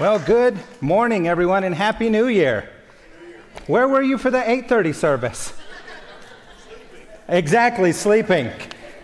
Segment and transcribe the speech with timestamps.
[0.00, 2.68] Well, good morning, everyone, and Happy New Year.
[3.68, 5.52] Where were you for the 8:30 service?
[7.28, 8.50] Exactly, sleeping.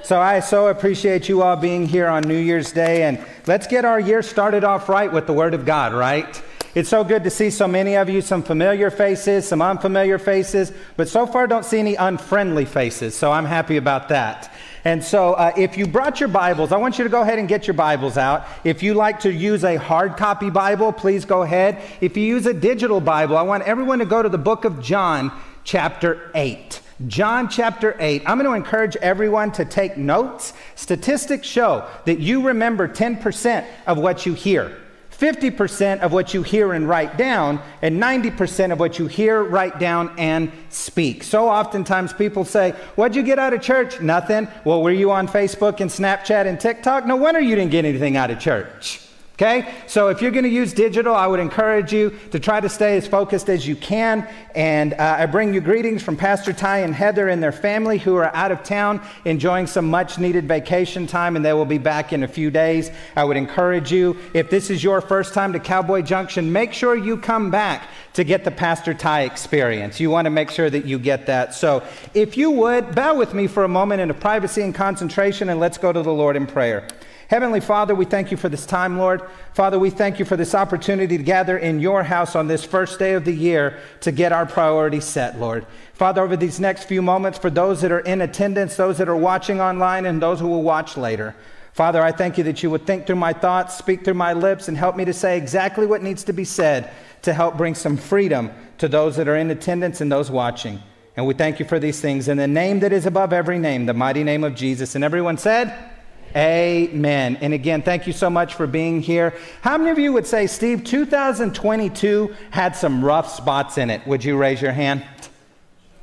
[0.03, 3.85] So I so appreciate you all being here on New Year's Day, and let's get
[3.85, 6.43] our year started off right with the Word of God, right?
[6.75, 10.73] It's so good to see so many of you, some familiar faces, some unfamiliar faces,
[10.97, 14.53] but so far don't see any unfriendly faces, so I'm happy about that.
[14.85, 17.47] And so, uh, if you brought your Bibles, I want you to go ahead and
[17.47, 18.47] get your Bibles out.
[18.65, 21.83] If you like to use a hard copy Bible, please go ahead.
[22.01, 24.83] If you use a digital Bible, I want everyone to go to the book of
[24.83, 25.33] John,
[25.65, 26.81] chapter 8.
[27.07, 28.23] John chapter 8.
[28.27, 30.53] I'm going to encourage everyone to take notes.
[30.75, 34.77] Statistics show that you remember 10% of what you hear.
[35.21, 39.79] 50% of what you hear and write down, and 90% of what you hear, write
[39.79, 41.23] down, and speak.
[41.23, 44.01] So oftentimes people say, What'd you get out of church?
[44.01, 44.49] Nothing.
[44.65, 47.07] Well, were you on Facebook and Snapchat and TikTok?
[47.07, 49.01] No wonder you didn't get anything out of church.
[49.41, 49.73] Okay?
[49.87, 52.99] So if you're going to use digital, I would encourage you to try to stay
[52.99, 54.29] as focused as you can.
[54.55, 58.17] And uh, I bring you greetings from Pastor Ty and Heather and their family who
[58.17, 62.13] are out of town enjoying some much needed vacation time, and they will be back
[62.13, 62.91] in a few days.
[63.17, 66.95] I would encourage you, if this is your first time to Cowboy Junction, make sure
[66.95, 70.01] you come back to get the Pastor Ty experience.
[70.01, 71.55] You want to make sure that you get that.
[71.55, 71.83] So
[72.13, 75.59] if you would, bow with me for a moment in a privacy and concentration, and
[75.59, 76.87] let's go to the Lord in prayer.
[77.31, 79.23] Heavenly Father, we thank you for this time, Lord.
[79.55, 82.99] Father, we thank you for this opportunity to gather in your house on this first
[82.99, 85.65] day of the year to get our priorities set, Lord.
[85.93, 89.15] Father, over these next few moments, for those that are in attendance, those that are
[89.15, 91.37] watching online, and those who will watch later,
[91.73, 94.67] Father, I thank you that you would think through my thoughts, speak through my lips,
[94.67, 96.91] and help me to say exactly what needs to be said
[97.23, 100.83] to help bring some freedom to those that are in attendance and those watching.
[101.17, 103.87] And we thank you for these things in the name that is above every name,
[103.87, 104.97] the mighty name of Jesus.
[104.97, 105.90] And everyone said,
[106.37, 107.37] Amen.
[107.41, 109.35] And again, thank you so much for being here.
[109.63, 114.07] How many of you would say, Steve, 2022 had some rough spots in it?
[114.07, 115.05] Would you raise your hand?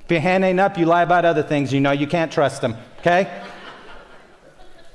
[0.03, 1.73] If your hand ain't up, you lie about other things.
[1.73, 3.43] You know you can't trust them, okay?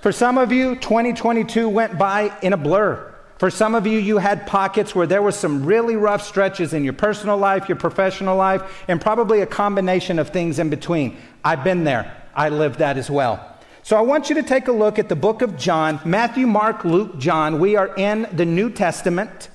[0.01, 3.09] For some of you, 2022 went by in a blur.
[3.39, 6.85] For some of you, you had pockets where there were some really rough stretches in
[6.85, 11.17] your personal life, your professional life, and probably a combination of things in between.
[11.45, 12.17] I've been there.
[12.35, 13.52] I lived that as well.
[13.85, 16.85] So I want you to take a look at the book of John Matthew, Mark,
[16.85, 17.59] Luke, John.
[17.59, 19.49] We are in the New Testament,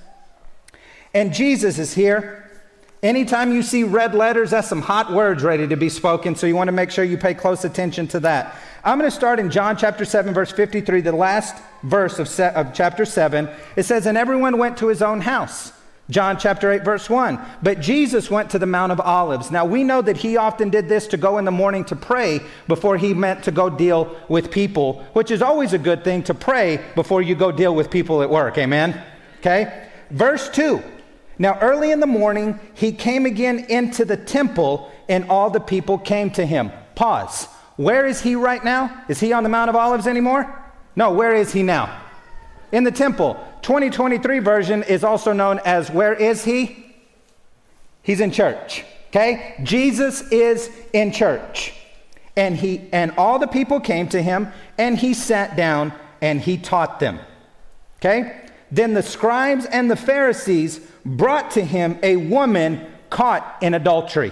[1.13, 2.43] and Jesus is here.
[3.01, 6.55] Anytime you see red letters, that's some hot words ready to be spoken, so you
[6.55, 8.55] want to make sure you pay close attention to that.
[8.83, 12.53] I'm going to start in John chapter 7, verse 53, the last verse of, se-
[12.53, 13.49] of chapter 7.
[13.75, 15.71] It says, And everyone went to his own house.
[16.09, 17.39] John chapter 8, verse 1.
[17.61, 19.51] But Jesus went to the Mount of Olives.
[19.51, 22.39] Now we know that he often did this to go in the morning to pray
[22.67, 26.33] before he meant to go deal with people, which is always a good thing to
[26.33, 28.57] pray before you go deal with people at work.
[28.57, 29.01] Amen?
[29.39, 29.89] Okay?
[30.09, 30.81] Verse 2.
[31.39, 35.97] Now early in the morning, he came again into the temple, and all the people
[35.97, 36.71] came to him.
[36.95, 37.47] Pause.
[37.75, 39.03] Where is he right now?
[39.07, 40.51] Is he on the Mount of Olives anymore?
[40.95, 42.01] No, where is he now?
[42.71, 43.37] In the temple.
[43.61, 46.85] 2023 version is also known as Where is He?
[48.01, 48.85] He's in church.
[49.09, 49.55] Okay?
[49.63, 51.73] Jesus is in church.
[52.35, 55.91] And he and all the people came to him and he sat down
[56.21, 57.19] and he taught them.
[57.99, 58.45] Okay?
[58.71, 64.31] Then the scribes and the Pharisees brought to him a woman caught in adultery.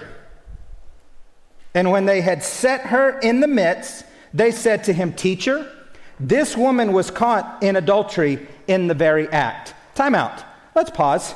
[1.74, 5.70] And when they had set her in the midst, they said to him, Teacher,
[6.18, 9.74] this woman was caught in adultery in the very act.
[9.94, 10.44] Time out.
[10.74, 11.34] Let's pause.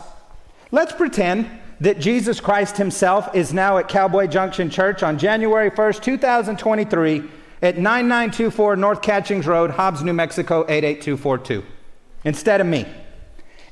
[0.70, 1.48] Let's pretend
[1.80, 7.24] that Jesus Christ himself is now at Cowboy Junction Church on January 1st, 2023
[7.62, 11.64] at 9924 North Catchings Road, Hobbs, New Mexico 88242
[12.24, 12.86] instead of me.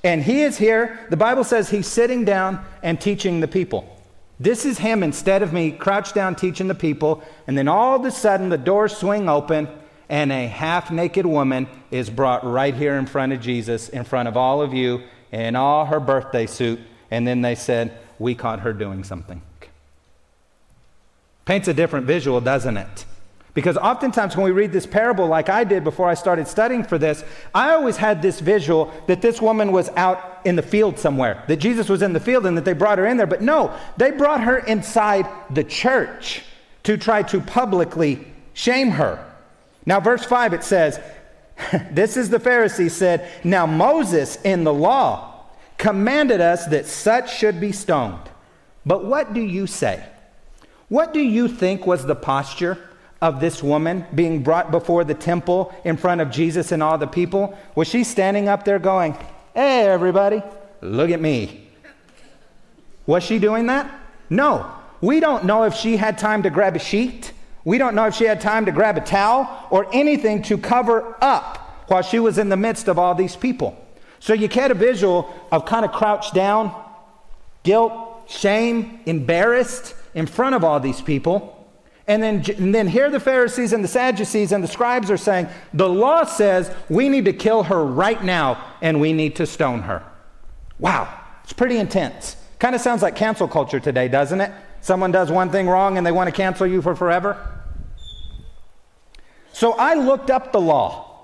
[0.05, 1.07] And he is here.
[1.11, 3.97] The Bible says he's sitting down and teaching the people.
[4.41, 7.23] This is him instead of me, crouched down teaching the people.
[7.47, 9.69] And then all of a sudden, the doors swing open
[10.09, 14.29] and a half naked woman is brought right here in front of Jesus, in front
[14.29, 16.81] of all of you, in all her birthday suit.
[17.11, 19.43] And then they said, We caught her doing something.
[21.45, 23.05] Paints a different visual, doesn't it?
[23.55, 26.97] Because oftentimes when we read this parable, like I did before I started studying for
[26.97, 27.25] this,
[27.55, 31.57] I always had this visual that this woman was out in the field somewhere, that
[31.57, 33.27] Jesus was in the field and that they brought her in there.
[33.27, 36.43] But no, they brought her inside the church
[36.85, 39.28] to try to publicly shame her.
[39.87, 41.01] Now, verse 5, it says,
[41.91, 45.45] This is the Pharisee said, Now Moses in the law
[45.77, 48.29] commanded us that such should be stoned.
[48.85, 50.05] But what do you say?
[50.89, 52.79] What do you think was the posture
[53.21, 57.07] of this woman being brought before the temple in front of Jesus and all the
[57.07, 57.57] people?
[57.75, 59.17] Was she standing up there going,
[59.55, 60.43] Hey, everybody,
[60.81, 61.69] look at me.
[63.07, 63.91] Was she doing that?
[64.31, 64.71] No.
[65.01, 67.33] We don't know if she had time to grab a sheet.
[67.69, 71.15] We don't know if she had time to grab a towel or anything to cover
[71.21, 73.77] up while she was in the midst of all these people.
[74.21, 76.75] So you get a visual of kind of crouched down,
[77.65, 77.93] guilt,
[78.27, 81.71] shame, embarrassed in front of all these people.
[82.07, 85.49] And then, and then here the Pharisees and the Sadducees and the scribes are saying,
[85.75, 89.83] the law says we need to kill her right now and we need to stone
[89.83, 90.03] her.
[90.79, 91.07] Wow,
[91.45, 92.37] it's pretty intense.
[92.61, 94.53] Kind of sounds like cancel culture today, doesn't it?
[94.81, 97.57] Someone does one thing wrong and they want to cancel you for forever.
[99.59, 101.19] So I looked up the law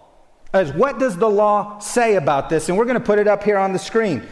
[0.52, 2.68] as what does the law say about this?
[2.68, 4.26] And we're going to put it up here on the screen.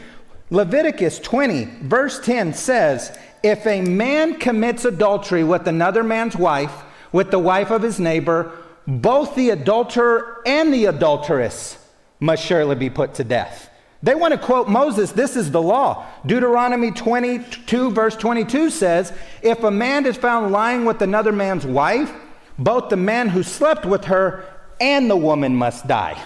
[0.51, 6.83] Leviticus 20, verse 10 says, If a man commits adultery with another man's wife,
[7.13, 8.51] with the wife of his neighbor,
[8.89, 11.79] both the adulterer and the adulteress
[12.19, 13.71] must surely be put to death.
[14.03, 16.05] They want to quote Moses, this is the law.
[16.27, 19.13] Deuteronomy 22, verse 22 says,
[19.43, 22.13] If a man is found lying with another man's wife,
[22.59, 24.45] both the man who slept with her
[24.81, 26.23] and the woman must die.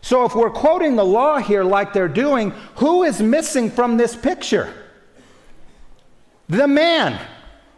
[0.00, 4.14] So if we're quoting the law here like they're doing, who is missing from this
[4.16, 4.72] picture?
[6.48, 7.20] The man.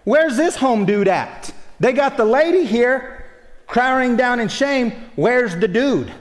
[0.04, 1.52] Where's this home dude at?
[1.80, 3.24] They got the lady here
[3.66, 4.92] cowering down in shame.
[5.16, 6.12] Where's the dude?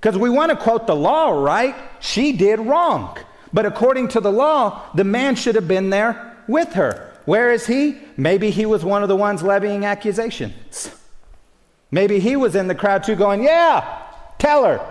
[0.00, 1.74] Because we want to quote the law, right?
[2.00, 3.16] She did wrong.
[3.52, 7.13] But according to the law, the man should have been there with her.
[7.24, 7.98] Where is he?
[8.16, 10.90] Maybe he was one of the ones levying accusations.
[11.90, 14.02] Maybe he was in the crowd too, going, Yeah,
[14.38, 14.84] tell her.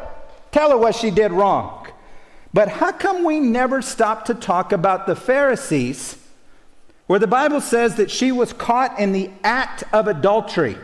[0.51, 1.87] Tell her what she did wrong.
[2.53, 6.17] But how come we never stop to talk about the Pharisees,
[7.07, 10.77] where the Bible says that she was caught in the act of adultery?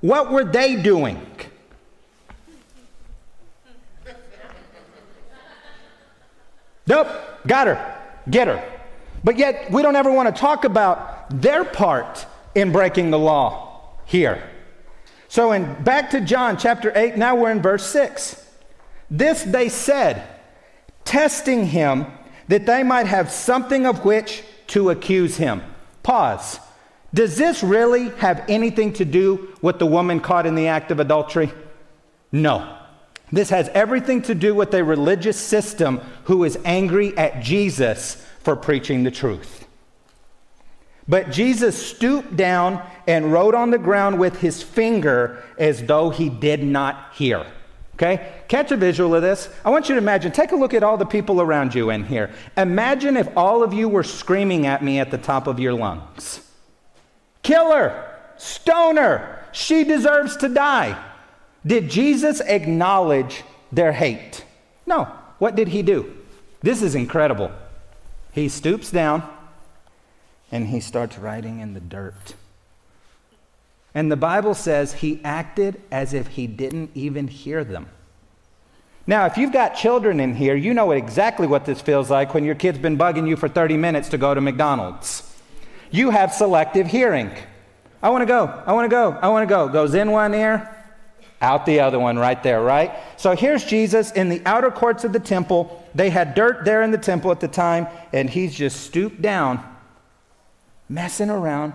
[0.00, 1.20] What were they doing?
[6.86, 7.08] Nope,
[7.46, 8.00] got her,
[8.30, 8.75] get her.
[9.26, 12.24] But yet, we don't ever want to talk about their part
[12.54, 14.48] in breaking the law here.
[15.26, 18.48] So, in back to John chapter 8, now we're in verse 6.
[19.10, 20.28] This they said,
[21.04, 22.06] testing him
[22.46, 25.60] that they might have something of which to accuse him.
[26.04, 26.60] Pause.
[27.12, 31.00] Does this really have anything to do with the woman caught in the act of
[31.00, 31.50] adultery?
[32.30, 32.78] No.
[33.32, 38.54] This has everything to do with a religious system who is angry at Jesus for
[38.54, 39.66] preaching the truth.
[41.08, 46.28] But Jesus stooped down and wrote on the ground with his finger as though he
[46.28, 47.46] did not hear.
[47.94, 48.32] Okay?
[48.48, 49.48] Catch a visual of this.
[49.64, 52.04] I want you to imagine, take a look at all the people around you in
[52.04, 52.30] here.
[52.56, 56.40] Imagine if all of you were screaming at me at the top of your lungs.
[57.42, 58.14] Kill her!
[58.36, 59.44] Stone her!
[59.52, 61.02] She deserves to die.
[61.66, 63.42] Did Jesus acknowledge
[63.72, 64.44] their hate?
[64.86, 65.12] No.
[65.38, 66.16] What did he do?
[66.62, 67.50] This is incredible.
[68.32, 69.28] He stoops down
[70.50, 72.34] and he starts writing in the dirt.
[73.94, 77.88] And the Bible says he acted as if he didn't even hear them.
[79.06, 82.44] Now, if you've got children in here, you know exactly what this feels like when
[82.44, 85.22] your kid's been bugging you for 30 minutes to go to McDonald's.
[85.90, 87.30] You have selective hearing.
[88.02, 88.62] I want to go.
[88.66, 89.12] I want to go.
[89.12, 89.68] I want to go.
[89.68, 90.75] Goes in one ear,
[91.40, 92.92] out the other one right there, right?
[93.16, 95.84] So here's Jesus in the outer courts of the temple.
[95.94, 99.62] They had dirt there in the temple at the time, and he's just stooped down,
[100.88, 101.74] messing around,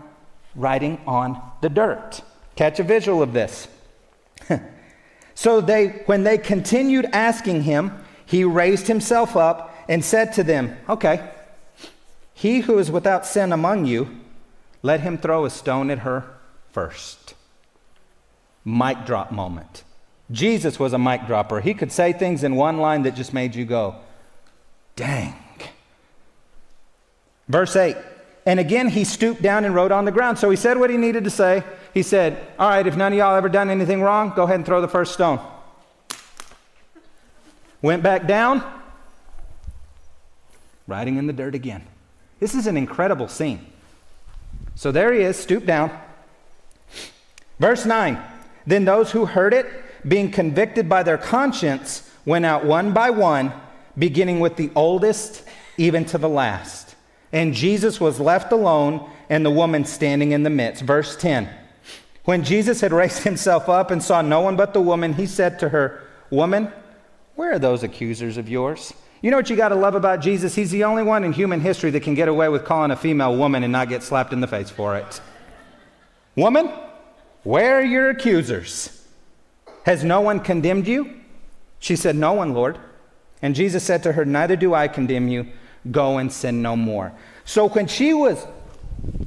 [0.56, 2.22] writing on the dirt.
[2.56, 3.68] Catch a visual of this.
[5.36, 10.75] so they when they continued asking him, he raised himself up and said to them,
[10.89, 11.30] "Okay,
[12.34, 14.20] he who is without sin among you,
[14.82, 16.25] let him throw a stone at her
[16.72, 17.36] first
[18.65, 19.84] mic drop moment.
[20.32, 21.60] Jesus was a mic dropper.
[21.60, 23.96] He could say things in one line that just made you go,
[24.96, 25.36] dang.
[27.48, 27.98] Verse 8.
[28.46, 30.39] And again, he stooped down and wrote on the ground.
[30.39, 31.63] So he said what he needed to say.
[31.94, 34.65] He said, All right, if none of y'all ever done anything wrong, go ahead and
[34.65, 35.39] throw the first stone.
[37.82, 38.63] Went back down,
[40.88, 41.84] writing in the dirt again.
[42.39, 43.65] This is an incredible scene.
[44.75, 45.91] So there he is, stooped down.
[47.60, 48.22] Verse 9
[48.65, 49.68] then those who heard it,
[50.08, 53.53] being convicted by their conscience, went out one by one,
[53.98, 55.44] beginning with the oldest
[55.77, 56.96] even to the last.
[57.34, 60.84] And Jesus was left alone, and the woman standing in the midst.
[60.84, 61.50] Verse 10.
[62.25, 65.60] When Jesus had raised himself up and saw no one but the woman, he said
[65.60, 66.72] to her, Woman,
[67.36, 68.94] where are those accusers of yours?
[69.22, 70.56] You know what you got to love about Jesus?
[70.56, 73.38] He's the only one in human history that can get away with calling a female
[73.38, 75.22] woman and not get slapped in the face for it.
[76.36, 76.72] Woman,
[77.43, 79.05] where are your accusers?
[79.86, 81.21] Has no one condemned you?
[81.79, 82.77] She said, No one, Lord.
[83.41, 85.48] And Jesus said to her, Neither do I condemn you.
[85.89, 87.12] Go and sin no more.
[87.43, 88.45] So when she was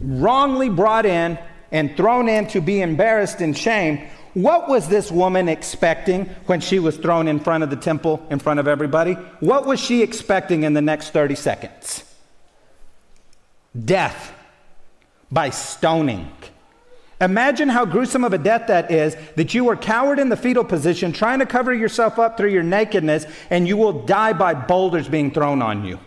[0.01, 1.39] wrongly brought in
[1.73, 6.79] and thrown in to be embarrassed and shamed, what was this woman expecting when she
[6.79, 9.15] was thrown in front of the temple, in front of everybody?
[9.41, 12.05] What was she expecting in the next 30 seconds?
[13.85, 14.33] Death
[15.31, 16.31] by stoning.
[17.25, 20.63] Imagine how gruesome of a death that is that you are cowered in the fetal
[20.63, 25.09] position, trying to cover yourself up through your nakedness, and you will die by boulders
[25.09, 25.99] being thrown on you.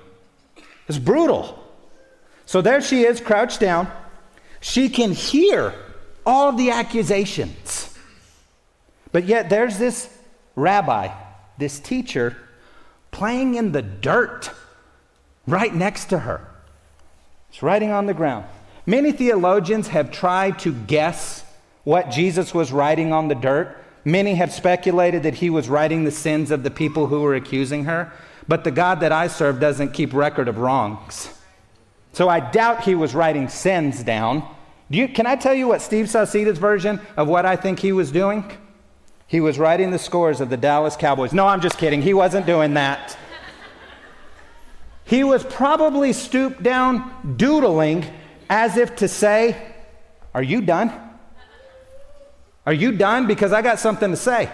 [0.88, 1.58] It's brutal.
[2.46, 3.92] So there she is, crouched down.
[4.60, 5.74] She can hear
[6.24, 7.98] all the accusations.
[9.12, 10.16] But yet there's this
[10.56, 11.10] rabbi,
[11.58, 12.38] this teacher,
[13.10, 14.52] playing in the dirt
[15.48, 16.48] right next to her.
[17.50, 18.46] It's writing on the ground.
[18.90, 21.44] Many theologians have tried to guess
[21.84, 23.78] what Jesus was writing on the dirt.
[24.06, 27.84] Many have speculated that he was writing the sins of the people who were accusing
[27.84, 28.14] her.
[28.48, 31.30] But the God that I serve doesn't keep record of wrongs.
[32.14, 34.48] So I doubt he was writing sins down.
[34.90, 38.10] You, can I tell you what Steve Sauceda's version of what I think he was
[38.10, 38.50] doing?
[39.28, 41.34] He was writing the scores of the Dallas Cowboys.
[41.34, 42.02] No, I'm just kidding.
[42.02, 43.18] He wasn't doing that.
[45.04, 48.06] He was probably stooped down doodling
[48.50, 49.56] as if to say,
[50.34, 50.92] Are you done?
[52.66, 53.28] Are you done?
[53.28, 54.50] Because I got something to say.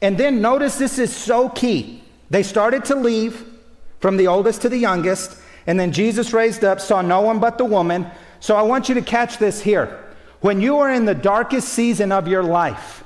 [0.00, 2.02] And then notice this is so key.
[2.30, 3.44] They started to leave
[4.00, 7.58] from the oldest to the youngest, and then Jesus raised up, saw no one but
[7.58, 8.06] the woman.
[8.38, 9.98] So I want you to catch this here.
[10.40, 13.02] When you are in the darkest season of your life,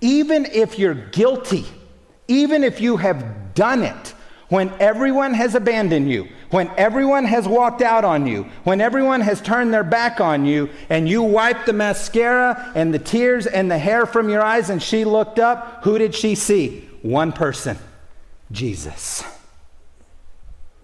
[0.00, 1.64] even if you're guilty,
[2.28, 4.14] even if you have done it,
[4.48, 9.40] when everyone has abandoned you, when everyone has walked out on you, when everyone has
[9.40, 13.78] turned their back on you, and you wiped the mascara and the tears and the
[13.78, 16.88] hair from your eyes, and she looked up, who did she see?
[17.02, 17.78] One person
[18.52, 19.24] Jesus.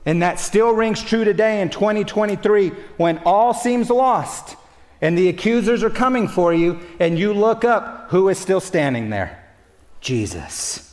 [0.05, 4.57] And that still rings true today in 2023 when all seems lost
[5.03, 9.11] and the accusers are coming for you, and you look up, who is still standing
[9.11, 9.45] there?
[10.01, 10.92] Jesus.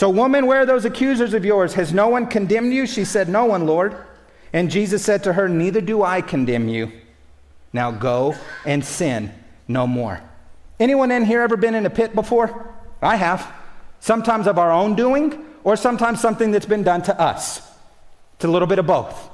[0.00, 1.74] So, woman, where are those accusers of yours?
[1.74, 2.86] Has no one condemned you?
[2.86, 3.94] She said, No one, Lord.
[4.50, 6.90] And Jesus said to her, Neither do I condemn you.
[7.74, 9.30] Now go and sin
[9.68, 10.22] no more.
[10.78, 12.74] Anyone in here ever been in a pit before?
[13.02, 13.46] I have.
[13.98, 17.60] Sometimes of our own doing, or sometimes something that's been done to us.
[18.36, 19.28] It's a little bit of both.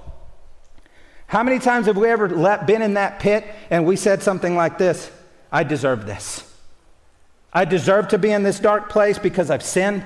[1.29, 4.57] How many times have we ever let, been in that pit and we said something
[4.57, 5.13] like this
[5.53, 6.43] I deserve this?
[7.53, 10.05] I deserve to be in this dark place because I've sinned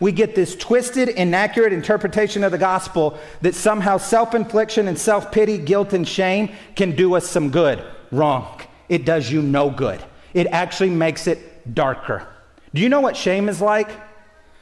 [0.00, 5.30] we get this twisted, inaccurate interpretation of the gospel that somehow self infliction and self
[5.32, 7.84] pity, guilt, and shame can do us some good.
[8.10, 8.60] Wrong.
[8.88, 10.02] It does you no good.
[10.34, 12.26] It actually makes it darker.
[12.74, 13.90] Do you know what shame is like?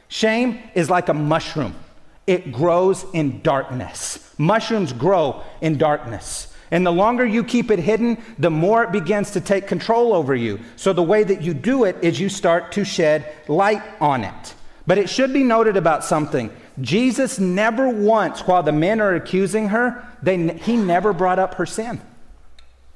[0.08, 1.74] Shame is like a mushroom,
[2.26, 4.34] it grows in darkness.
[4.38, 6.48] Mushrooms grow in darkness.
[6.72, 10.34] And the longer you keep it hidden, the more it begins to take control over
[10.34, 10.60] you.
[10.76, 14.54] So, the way that you do it is you start to shed light on it.
[14.90, 16.50] But it should be noted about something.
[16.80, 21.64] Jesus never once, while the men are accusing her, they, he never brought up her
[21.64, 22.00] sin.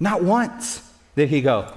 [0.00, 0.82] Not once
[1.14, 1.72] did he go,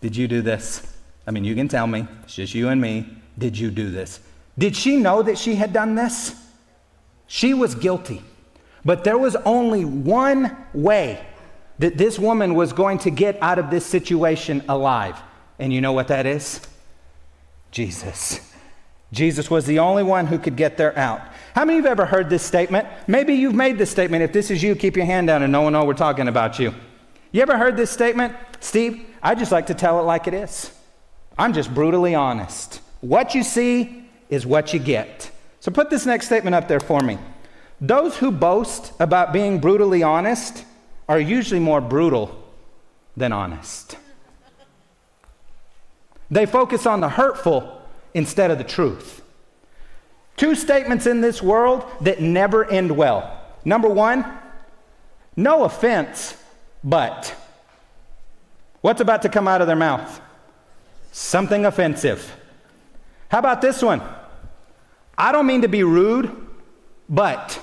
[0.00, 0.96] Did you do this?
[1.26, 3.08] I mean, you can tell me, it's just you and me.
[3.36, 4.20] Did you do this?
[4.56, 6.36] Did she know that she had done this?
[7.26, 8.22] She was guilty.
[8.84, 11.26] But there was only one way
[11.80, 15.20] that this woman was going to get out of this situation alive.
[15.58, 16.60] And you know what that is?
[17.72, 18.47] Jesus.
[19.12, 21.22] Jesus was the only one who could get there out.
[21.54, 22.86] How many of you have ever heard this statement?
[23.06, 24.22] Maybe you've made this statement.
[24.22, 26.58] If this is you, keep your hand down and no one know we're talking about
[26.58, 26.74] you.
[27.32, 28.34] You ever heard this statement?
[28.60, 30.70] Steve, I just like to tell it like it is.
[31.38, 32.80] I'm just brutally honest.
[33.00, 35.30] What you see is what you get.
[35.60, 37.18] So put this next statement up there for me.
[37.80, 40.64] Those who boast about being brutally honest
[41.08, 42.44] are usually more brutal
[43.16, 43.96] than honest.
[46.30, 47.77] They focus on the hurtful
[48.14, 49.22] instead of the truth.
[50.36, 53.40] Two statements in this world that never end well.
[53.64, 54.24] Number one,
[55.36, 56.36] no offense,
[56.84, 57.34] but.
[58.80, 60.20] What's about to come out of their mouth?
[61.10, 62.36] Something offensive.
[63.28, 64.00] How about this one?
[65.16, 66.30] I don't mean to be rude,
[67.08, 67.60] but.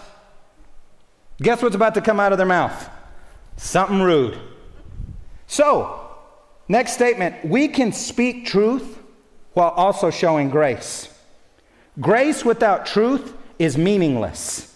[1.41, 2.89] Guess what's about to come out of their mouth?
[3.57, 4.37] Something rude.
[5.47, 6.09] So,
[6.67, 8.99] next statement we can speak truth
[9.55, 11.09] while also showing grace.
[11.99, 14.75] Grace without truth is meaningless.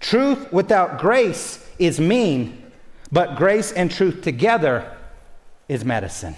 [0.00, 2.62] Truth without grace is mean,
[3.10, 4.94] but grace and truth together
[5.66, 6.36] is medicine.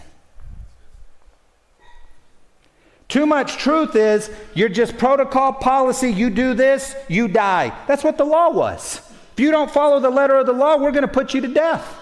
[3.09, 6.13] Too much truth is you're just protocol policy.
[6.13, 7.77] You do this, you die.
[7.89, 9.01] That's what the law was.
[9.33, 11.49] If you don't follow the letter of the law, we're going to put you to
[11.49, 11.97] death.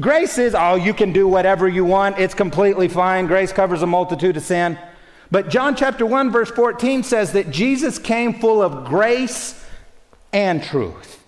[0.00, 2.18] Grace is, oh, you can do whatever you want.
[2.18, 3.26] It's completely fine.
[3.26, 4.78] Grace covers a multitude of sin.
[5.34, 9.60] But John chapter 1, verse 14 says that Jesus came full of grace
[10.32, 11.20] and truth.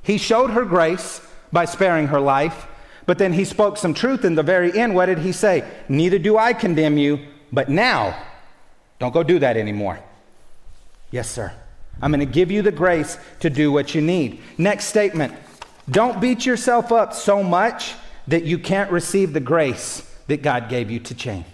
[0.00, 2.68] He showed her grace by sparing her life,
[3.04, 4.94] but then he spoke some truth in the very end.
[4.94, 5.68] What did he say?
[5.88, 7.18] Neither do I condemn you,
[7.50, 8.16] but now
[9.00, 9.98] don't go do that anymore.
[11.10, 11.52] Yes, sir.
[12.00, 14.40] I'm going to give you the grace to do what you need.
[14.56, 15.34] Next statement
[15.90, 17.94] don't beat yourself up so much
[18.28, 21.44] that you can't receive the grace that God gave you to change.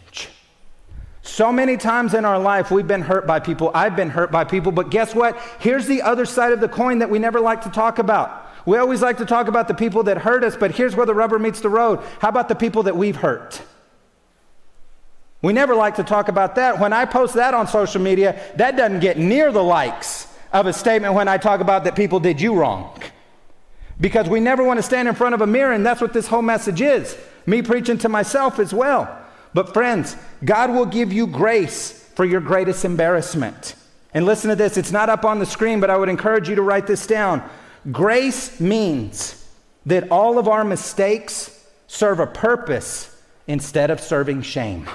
[1.22, 3.70] So many times in our life, we've been hurt by people.
[3.74, 4.72] I've been hurt by people.
[4.72, 5.38] But guess what?
[5.60, 8.50] Here's the other side of the coin that we never like to talk about.
[8.66, 11.14] We always like to talk about the people that hurt us, but here's where the
[11.14, 12.00] rubber meets the road.
[12.20, 13.60] How about the people that we've hurt?
[15.42, 16.78] We never like to talk about that.
[16.78, 20.72] When I post that on social media, that doesn't get near the likes of a
[20.72, 23.00] statement when I talk about that people did you wrong.
[24.00, 26.26] Because we never want to stand in front of a mirror, and that's what this
[26.26, 27.16] whole message is.
[27.46, 29.21] Me preaching to myself as well.
[29.54, 33.74] But, friends, God will give you grace for your greatest embarrassment.
[34.14, 36.54] And listen to this it's not up on the screen, but I would encourage you
[36.54, 37.48] to write this down.
[37.90, 39.38] Grace means
[39.86, 44.88] that all of our mistakes serve a purpose instead of serving shame.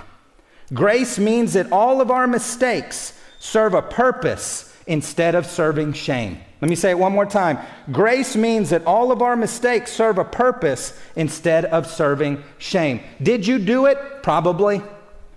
[0.73, 6.39] Grace means that all of our mistakes serve a purpose instead of serving shame.
[6.59, 7.59] Let me say it one more time.
[7.91, 13.01] Grace means that all of our mistakes serve a purpose instead of serving shame.
[13.21, 13.97] Did you do it?
[14.23, 14.81] Probably.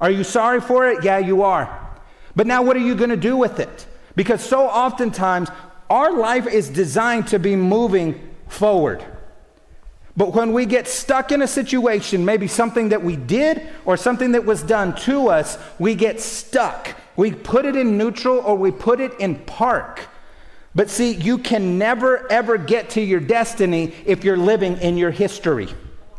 [0.01, 1.05] Are you sorry for it?
[1.05, 1.89] Yeah, you are.
[2.35, 3.87] But now what are you going to do with it?
[4.17, 5.51] Because so oftentimes
[5.91, 9.05] our life is designed to be moving forward.
[10.17, 14.33] But when we get stuck in a situation, maybe something that we did or something
[14.33, 16.95] that was done to us, we get stuck.
[17.17, 20.09] We put it in neutral or we put it in park.
[20.75, 25.11] But see, you can never ever get to your destiny if you're living in your
[25.11, 25.69] history.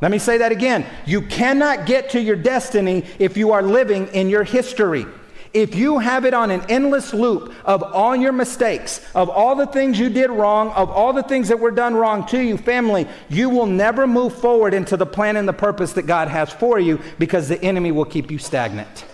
[0.02, 0.86] Let me say that again.
[1.06, 5.06] You cannot get to your destiny if you are living in your history.
[5.54, 9.68] If you have it on an endless loop of all your mistakes, of all the
[9.68, 13.06] things you did wrong, of all the things that were done wrong to you, family,
[13.30, 16.80] you will never move forward into the plan and the purpose that God has for
[16.80, 19.06] you because the enemy will keep you stagnant.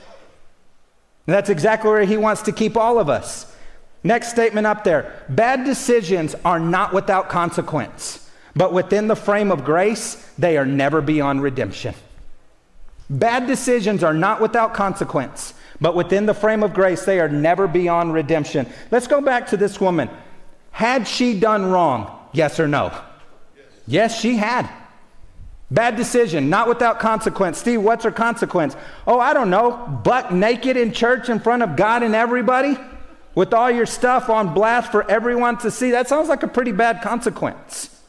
[1.26, 3.52] And that's exactly where he wants to keep all of us.
[4.04, 9.64] Next statement up there bad decisions are not without consequence, but within the frame of
[9.64, 11.94] grace, they are never beyond redemption.
[13.10, 17.68] Bad decisions are not without consequence, but within the frame of grace, they are never
[17.68, 18.68] beyond redemption.
[18.92, 20.10] Let's go back to this woman.
[20.72, 22.12] Had she done wrong?
[22.34, 22.98] Yes or no?
[23.88, 24.70] Yes, she had.
[25.72, 27.58] Bad decision, not without consequence.
[27.58, 28.76] Steve, what's her consequence?
[29.06, 29.72] Oh, I don't know.
[30.04, 32.78] Buck naked in church in front of God and everybody?
[33.38, 36.71] With all your stuff on blast for everyone to see, that sounds like a pretty
[36.71, 38.02] bad consequence.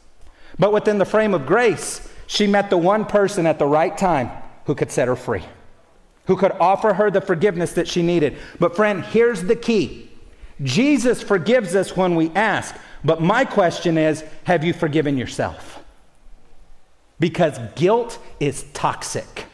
[0.57, 4.31] But within the frame of grace, she met the one person at the right time
[4.65, 5.43] who could set her free,
[6.25, 8.37] who could offer her the forgiveness that she needed.
[8.59, 10.09] But, friend, here's the key
[10.63, 12.75] Jesus forgives us when we ask.
[13.05, 15.79] But my question is have you forgiven yourself?
[17.19, 19.45] Because guilt is toxic.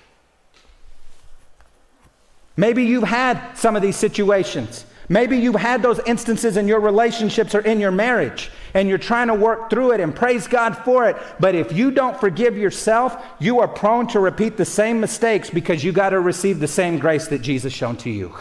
[2.55, 4.85] Maybe you've had some of these situations.
[5.07, 9.27] Maybe you've had those instances in your relationships or in your marriage, and you're trying
[9.27, 11.17] to work through it and praise God for it.
[11.39, 15.83] But if you don't forgive yourself, you are prone to repeat the same mistakes because
[15.83, 18.35] you got to receive the same grace that Jesus shown to you.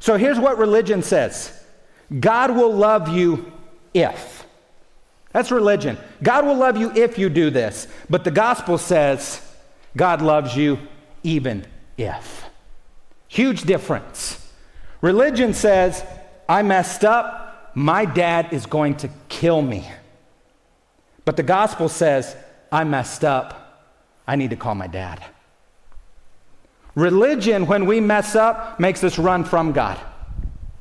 [0.00, 1.64] So here's what religion says
[2.20, 3.52] God will love you
[3.94, 4.44] if.
[5.32, 5.98] That's religion.
[6.22, 7.86] God will love you if you do this.
[8.08, 9.40] But the gospel says
[9.96, 10.78] God loves you
[11.22, 11.66] even
[11.98, 12.44] if.
[13.28, 14.45] Huge difference.
[15.00, 16.04] Religion says,
[16.48, 19.88] I messed up, my dad is going to kill me.
[21.24, 22.36] But the gospel says,
[22.72, 23.92] I messed up,
[24.26, 25.22] I need to call my dad.
[26.94, 30.00] Religion, when we mess up, makes us run from God.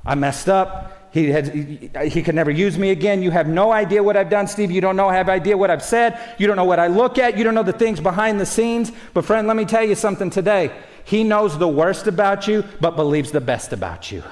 [0.06, 0.94] I messed up.
[1.15, 3.23] He, had, he, he could never use me again.
[3.23, 4.69] You have no idea what I've done, Steve.
[4.69, 6.19] You don't know, have idea what I've said.
[6.38, 7.38] You don't know what I look at.
[7.38, 8.91] You don't know the things behind the scenes.
[9.13, 10.78] But, friend, let me tell you something today.
[11.06, 14.23] He knows the worst about you, but believes the best about you.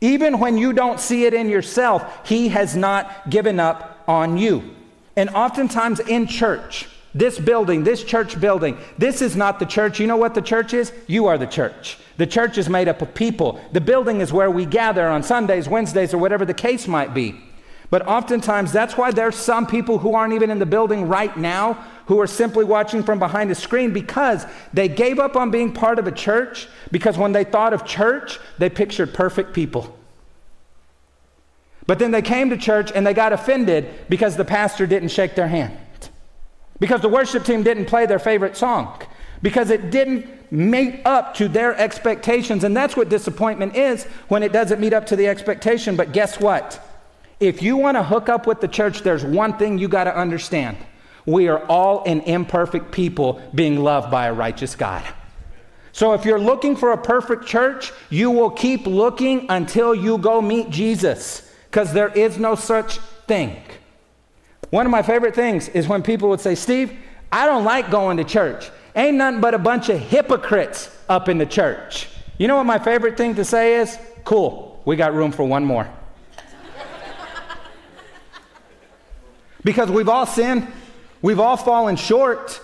[0.00, 4.74] Even when you don't see it in yourself, He has not given up on you.
[5.14, 10.00] And oftentimes in church, this building, this church building, this is not the church.
[10.00, 10.92] You know what the church is?
[11.06, 11.98] You are the church.
[12.16, 13.60] The church is made up of people.
[13.72, 17.40] The building is where we gather on Sundays, Wednesdays, or whatever the case might be.
[17.90, 21.74] But oftentimes, that's why there's some people who aren't even in the building right now
[22.06, 25.98] who are simply watching from behind a screen because they gave up on being part
[25.98, 29.94] of a church because when they thought of church, they pictured perfect people.
[31.86, 35.34] But then they came to church and they got offended because the pastor didn't shake
[35.34, 35.76] their hand,
[36.82, 39.00] because the worship team didn't play their favorite song,
[39.40, 42.64] because it didn't meet up to their expectations.
[42.64, 45.94] And that's what disappointment is when it doesn't meet up to the expectation.
[45.94, 46.84] But guess what?
[47.38, 50.16] If you want to hook up with the church, there's one thing you got to
[50.16, 50.76] understand.
[51.24, 55.04] We are all an imperfect people being loved by a righteous God.
[55.92, 60.42] So if you're looking for a perfect church, you will keep looking until you go
[60.42, 63.62] meet Jesus because there is no such thing.
[64.72, 66.96] One of my favorite things is when people would say, Steve,
[67.30, 68.70] I don't like going to church.
[68.96, 72.08] Ain't nothing but a bunch of hypocrites up in the church.
[72.38, 73.98] You know what my favorite thing to say is?
[74.24, 75.86] Cool, we got room for one more.
[79.62, 80.66] because we've all sinned,
[81.20, 82.58] we've all fallen short.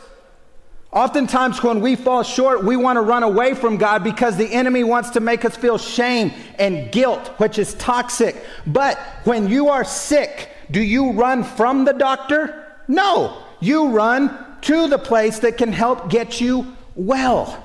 [0.90, 4.82] Oftentimes, when we fall short, we want to run away from God because the enemy
[4.82, 8.42] wants to make us feel shame and guilt, which is toxic.
[8.66, 12.66] But when you are sick, do you run from the doctor?
[12.86, 17.64] No, you run to the place that can help get you well.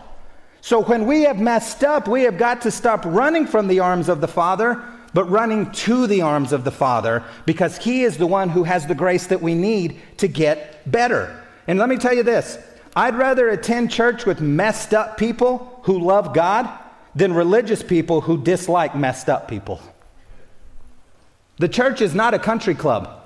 [0.61, 4.07] So when we have messed up, we have got to stop running from the arms
[4.07, 4.81] of the Father,
[5.13, 8.87] but running to the arms of the Father because He is the one who has
[8.87, 11.43] the grace that we need to get better.
[11.67, 12.57] And let me tell you this
[12.95, 16.69] I'd rather attend church with messed up people who love God
[17.15, 19.81] than religious people who dislike messed up people.
[21.57, 23.21] The church is not a country club.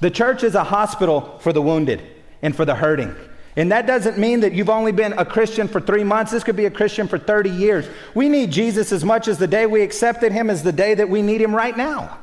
[0.00, 2.02] The church is a hospital for the wounded
[2.42, 3.14] and for the hurting.
[3.56, 6.32] And that doesn't mean that you've only been a Christian for three months.
[6.32, 7.88] This could be a Christian for 30 years.
[8.14, 11.08] We need Jesus as much as the day we accepted him as the day that
[11.08, 12.18] we need him right now.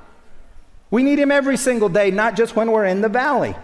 [0.89, 3.55] We need him every single day, not just when we're in the valley.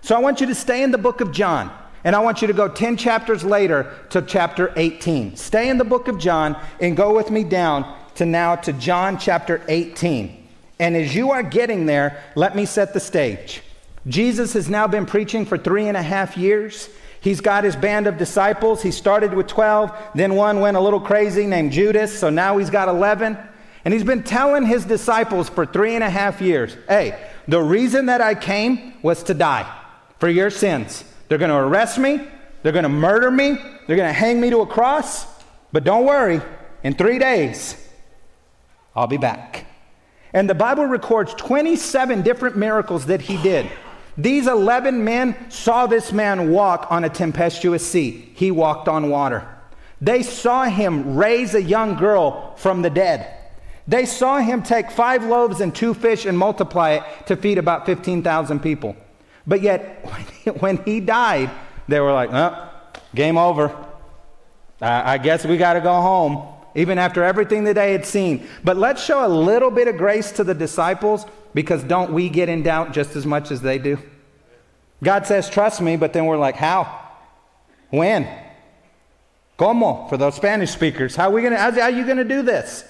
[0.00, 1.70] So I want you to stay in the book of John.
[2.04, 5.36] And I want you to go 10 chapters later to chapter 18.
[5.36, 9.18] Stay in the book of John and go with me down to now to John
[9.18, 10.39] chapter 18.
[10.80, 13.62] And as you are getting there, let me set the stage.
[14.08, 16.88] Jesus has now been preaching for three and a half years.
[17.20, 18.82] He's got his band of disciples.
[18.82, 22.70] He started with 12, then one went a little crazy named Judas, so now he's
[22.70, 23.36] got 11.
[23.84, 28.06] And he's been telling his disciples for three and a half years hey, the reason
[28.06, 29.70] that I came was to die
[30.18, 31.04] for your sins.
[31.28, 32.26] They're going to arrest me.
[32.62, 33.58] They're going to murder me.
[33.86, 35.26] They're going to hang me to a cross.
[35.72, 36.40] But don't worry,
[36.82, 37.76] in three days,
[38.96, 39.66] I'll be back.
[40.32, 43.70] And the Bible records 27 different miracles that he did.
[44.16, 48.30] These 11 men saw this man walk on a tempestuous sea.
[48.34, 49.46] He walked on water.
[50.00, 53.36] They saw him raise a young girl from the dead.
[53.86, 57.86] They saw him take five loaves and two fish and multiply it to feed about
[57.86, 58.96] 15,000 people.
[59.46, 60.04] But yet,
[60.60, 61.50] when he died,
[61.88, 62.68] they were like, oh,
[63.14, 63.74] game over.
[64.80, 68.46] I guess we got to go home, even after everything that they had seen.
[68.64, 72.48] But let's show a little bit of grace to the disciples because don't we get
[72.48, 73.98] in doubt just as much as they do?
[75.02, 77.00] God says, trust me, but then we're like, how?
[77.90, 78.28] When?
[79.58, 80.08] ¿Cómo?
[80.08, 81.16] For those Spanish speakers.
[81.16, 82.84] How are, we gonna, how are you going to do this?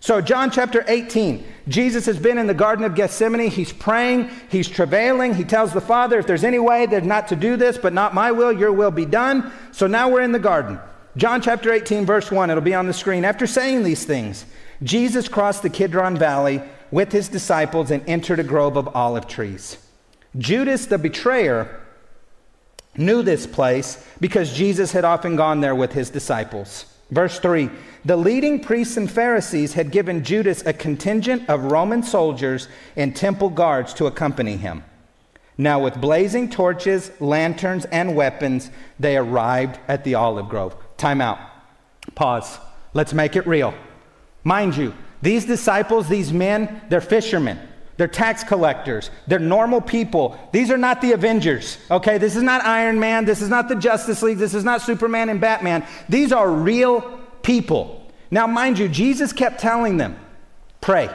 [0.00, 3.50] So, John chapter 18, Jesus has been in the Garden of Gethsemane.
[3.50, 5.34] He's praying, he's travailing.
[5.34, 8.14] He tells the Father, if there's any way that not to do this, but not
[8.14, 9.52] my will, your will be done.
[9.72, 10.78] So now we're in the garden.
[11.18, 13.24] John chapter 18, verse 1, it'll be on the screen.
[13.24, 14.46] After saying these things,
[14.84, 19.78] Jesus crossed the Kidron Valley with his disciples and entered a grove of olive trees.
[20.36, 21.80] Judas, the betrayer,
[22.96, 26.84] knew this place because Jesus had often gone there with his disciples.
[27.10, 27.68] Verse 3
[28.04, 33.50] The leading priests and Pharisees had given Judas a contingent of Roman soldiers and temple
[33.50, 34.84] guards to accompany him.
[35.60, 40.76] Now, with blazing torches, lanterns, and weapons, they arrived at the olive grove.
[40.98, 41.38] Time out.
[42.14, 42.58] Pause.
[42.92, 43.72] Let's make it real.
[44.44, 47.58] Mind you, these disciples, these men, they're fishermen.
[47.96, 49.10] They're tax collectors.
[49.26, 50.38] They're normal people.
[50.52, 52.18] These are not the Avengers, okay?
[52.18, 53.24] This is not Iron Man.
[53.24, 54.38] This is not the Justice League.
[54.38, 55.84] This is not Superman and Batman.
[56.08, 58.08] These are real people.
[58.30, 60.16] Now, mind you, Jesus kept telling them,
[60.80, 61.08] pray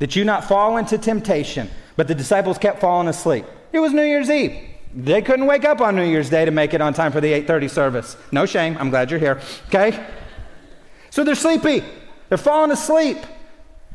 [0.00, 1.70] that you not fall into temptation.
[1.96, 3.46] But the disciples kept falling asleep.
[3.72, 4.75] It was New Year's Eve.
[4.94, 7.32] They couldn't wake up on New Year's Day to make it on time for the
[7.32, 8.16] 8:30 service.
[8.32, 8.76] No shame.
[8.78, 9.40] I'm glad you're here.
[9.68, 10.04] Okay?
[11.10, 11.84] So they're sleepy.
[12.28, 13.18] They're falling asleep.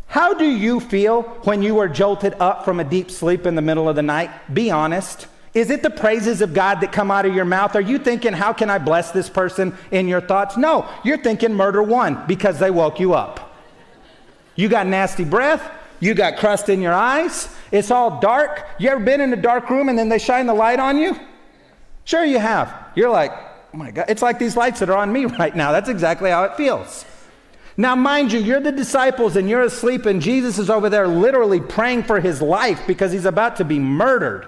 [0.07, 3.61] How do you feel when you are jolted up from a deep sleep in the
[3.61, 4.29] middle of the night?
[4.53, 5.27] Be honest.
[5.53, 7.75] Is it the praises of God that come out of your mouth?
[7.75, 10.55] Are you thinking, how can I bless this person in your thoughts?
[10.55, 13.55] No, you're thinking murder one because they woke you up.
[14.55, 15.69] You got nasty breath.
[16.01, 17.47] You got crust in your eyes.
[17.71, 18.67] It's all dark.
[18.79, 21.17] You ever been in a dark room and then they shine the light on you?
[22.03, 22.73] Sure, you have.
[22.95, 23.31] You're like,
[23.73, 25.71] oh my God, it's like these lights that are on me right now.
[25.71, 27.05] That's exactly how it feels.
[27.77, 31.61] Now, mind you, you're the disciples and you're asleep, and Jesus is over there literally
[31.61, 34.47] praying for his life because he's about to be murdered.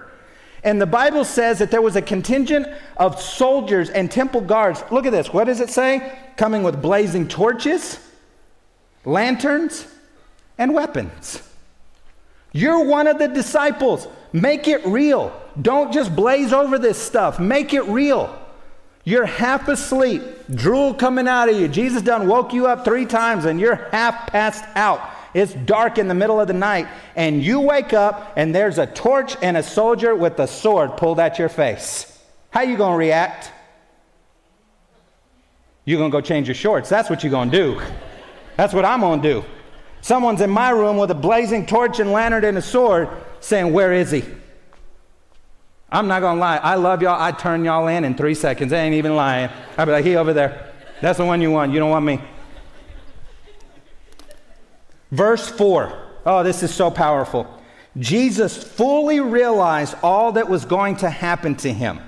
[0.64, 4.84] And the Bible says that there was a contingent of soldiers and temple guards.
[4.92, 5.32] Look at this.
[5.32, 6.18] What does it say?
[6.36, 8.00] Coming with blazing torches,
[9.06, 9.88] lanterns,
[10.58, 11.42] and weapons.
[12.52, 14.08] You're one of the disciples.
[14.32, 15.40] Make it real.
[15.62, 17.40] Don't just blaze over this stuff.
[17.40, 18.40] Make it real.
[19.06, 21.68] You're half asleep, drool coming out of you.
[21.68, 25.02] Jesus done woke you up three times and you're half passed out.
[25.34, 28.86] It's dark in the middle of the night, and you wake up and there's a
[28.86, 32.20] torch and a soldier with a sword pulled at your face.
[32.52, 33.52] How you gonna react?
[35.86, 36.88] You're gonna go change your shorts.
[36.88, 37.82] That's what you're gonna do.
[38.58, 39.44] That's what I'm gonna do.
[40.04, 43.08] Someone's in my room with a blazing torch and lantern and a sword
[43.40, 44.26] saying, Where is he?
[45.90, 46.58] I'm not gonna lie.
[46.58, 47.20] I love y'all.
[47.20, 48.74] I'd turn y'all in in three seconds.
[48.74, 49.50] I ain't even lying.
[49.78, 50.74] I'd be like, he over there.
[51.00, 51.72] That's the one you want.
[51.72, 52.20] You don't want me.
[55.12, 55.98] Verse 4.
[56.26, 57.48] Oh, this is so powerful.
[57.98, 62.02] Jesus fully realized all that was going to happen to him.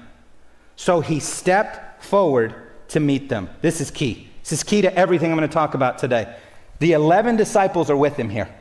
[0.75, 2.55] So he stepped forward
[2.89, 3.49] to meet them.
[3.61, 4.27] This is key.
[4.41, 6.35] This is key to everything I'm going to talk about today.
[6.79, 8.53] The 11 disciples are with him here.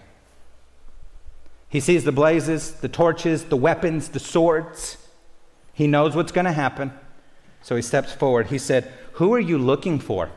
[1.69, 4.97] He sees the blazes, the torches, the weapons, the swords.
[5.73, 6.93] He knows what's going to happen.
[7.63, 8.47] So he steps forward.
[8.47, 10.31] He said, Who are you looking for?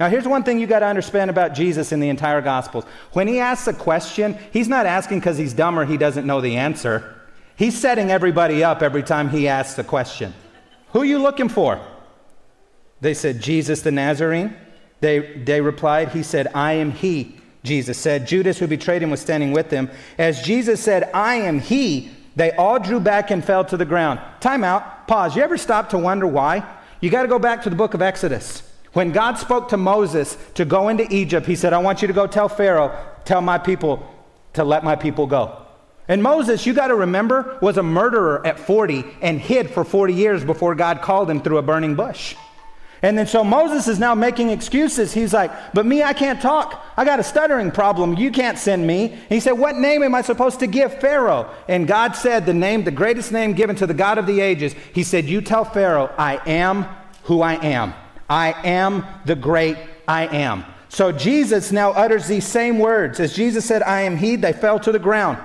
[0.00, 2.84] Now, here's one thing you got to understand about Jesus in the entire Gospels.
[3.12, 6.40] When he asks a question, he's not asking because he's dumb or he doesn't know
[6.40, 7.14] the answer.
[7.56, 10.34] He's setting everybody up every time he asks a question.
[10.92, 11.80] Who are you looking for?
[13.00, 14.56] They said, Jesus the Nazarene.
[15.04, 17.36] They, they replied, He said, I am he.
[17.62, 19.90] Jesus said, Judas, who betrayed him, was standing with them.
[20.16, 24.18] As Jesus said, I am he, they all drew back and fell to the ground.
[24.40, 25.06] Time out.
[25.06, 25.36] Pause.
[25.36, 26.66] You ever stop to wonder why?
[27.00, 28.62] You got to go back to the book of Exodus.
[28.94, 32.14] When God spoke to Moses to go into Egypt, he said, I want you to
[32.14, 34.10] go tell Pharaoh, tell my people
[34.54, 35.66] to let my people go.
[36.08, 40.14] And Moses, you got to remember, was a murderer at 40 and hid for 40
[40.14, 42.36] years before God called him through a burning bush.
[43.04, 45.12] And then so Moses is now making excuses.
[45.12, 46.82] He's like, But me, I can't talk.
[46.96, 48.14] I got a stuttering problem.
[48.14, 49.12] You can't send me.
[49.12, 51.50] And he said, What name am I supposed to give Pharaoh?
[51.68, 54.74] And God said, The name, the greatest name given to the God of the ages.
[54.94, 56.86] He said, You tell Pharaoh, I am
[57.24, 57.92] who I am.
[58.30, 59.76] I am the great
[60.08, 60.64] I am.
[60.88, 63.20] So Jesus now utters these same words.
[63.20, 65.36] As Jesus said, I am he, they fell to the ground.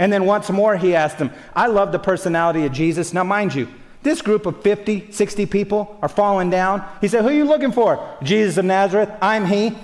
[0.00, 3.12] And then once more he asked them, I love the personality of Jesus.
[3.12, 3.68] Now, mind you,
[4.02, 6.84] this group of 50, 60 people are falling down.
[7.00, 8.16] He said, Who are you looking for?
[8.22, 9.10] Jesus of Nazareth.
[9.20, 9.76] I'm he.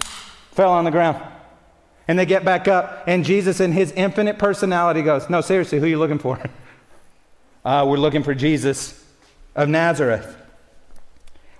[0.53, 1.23] Fell on the ground.
[2.09, 5.85] And they get back up, and Jesus, in his infinite personality, goes, No, seriously, who
[5.85, 6.39] are you looking for?
[7.65, 9.05] Uh, we're looking for Jesus
[9.55, 10.37] of Nazareth.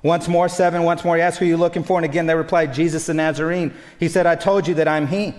[0.03, 1.99] Once more, seven, once more, he asked, Who are you looking for?
[1.99, 3.75] And again, they replied, Jesus the Nazarene.
[3.99, 5.35] He said, I told you that I'm he.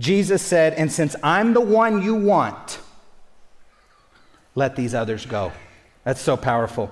[0.00, 2.80] Jesus said, And since I'm the one you want,
[4.54, 5.52] let these others go.
[6.04, 6.90] That's so powerful.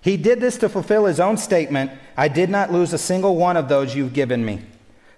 [0.00, 3.56] He did this to fulfill his own statement I did not lose a single one
[3.56, 4.60] of those you've given me.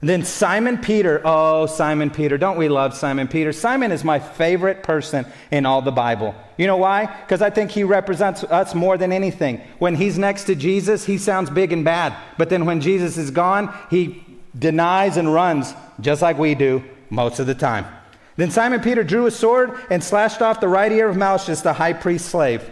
[0.00, 3.52] And then Simon Peter, oh, Simon Peter, don't we love Simon Peter?
[3.52, 6.34] Simon is my favorite person in all the Bible.
[6.58, 7.06] You know why?
[7.06, 9.62] Because I think he represents us more than anything.
[9.78, 12.14] When he's next to Jesus, he sounds big and bad.
[12.36, 14.22] But then when Jesus is gone, he
[14.58, 17.86] denies and runs, just like we do most of the time.
[18.36, 21.72] Then Simon Peter drew a sword and slashed off the right ear of Malchus, the
[21.72, 22.68] high priest's slave.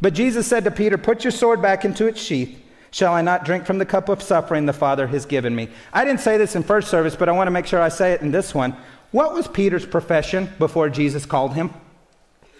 [0.00, 2.60] But Jesus said to Peter, Put your sword back into its sheath.
[2.90, 5.68] Shall I not drink from the cup of suffering the Father has given me?
[5.92, 8.12] I didn't say this in first service, but I want to make sure I say
[8.12, 8.76] it in this one.
[9.12, 11.72] What was Peter's profession before Jesus called him?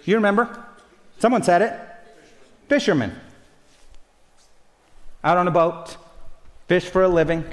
[0.04, 0.64] You remember?
[1.18, 1.78] Someone said it.
[2.68, 3.12] Fisherman.
[5.24, 5.96] Out on a boat,
[6.68, 7.44] fish for a living.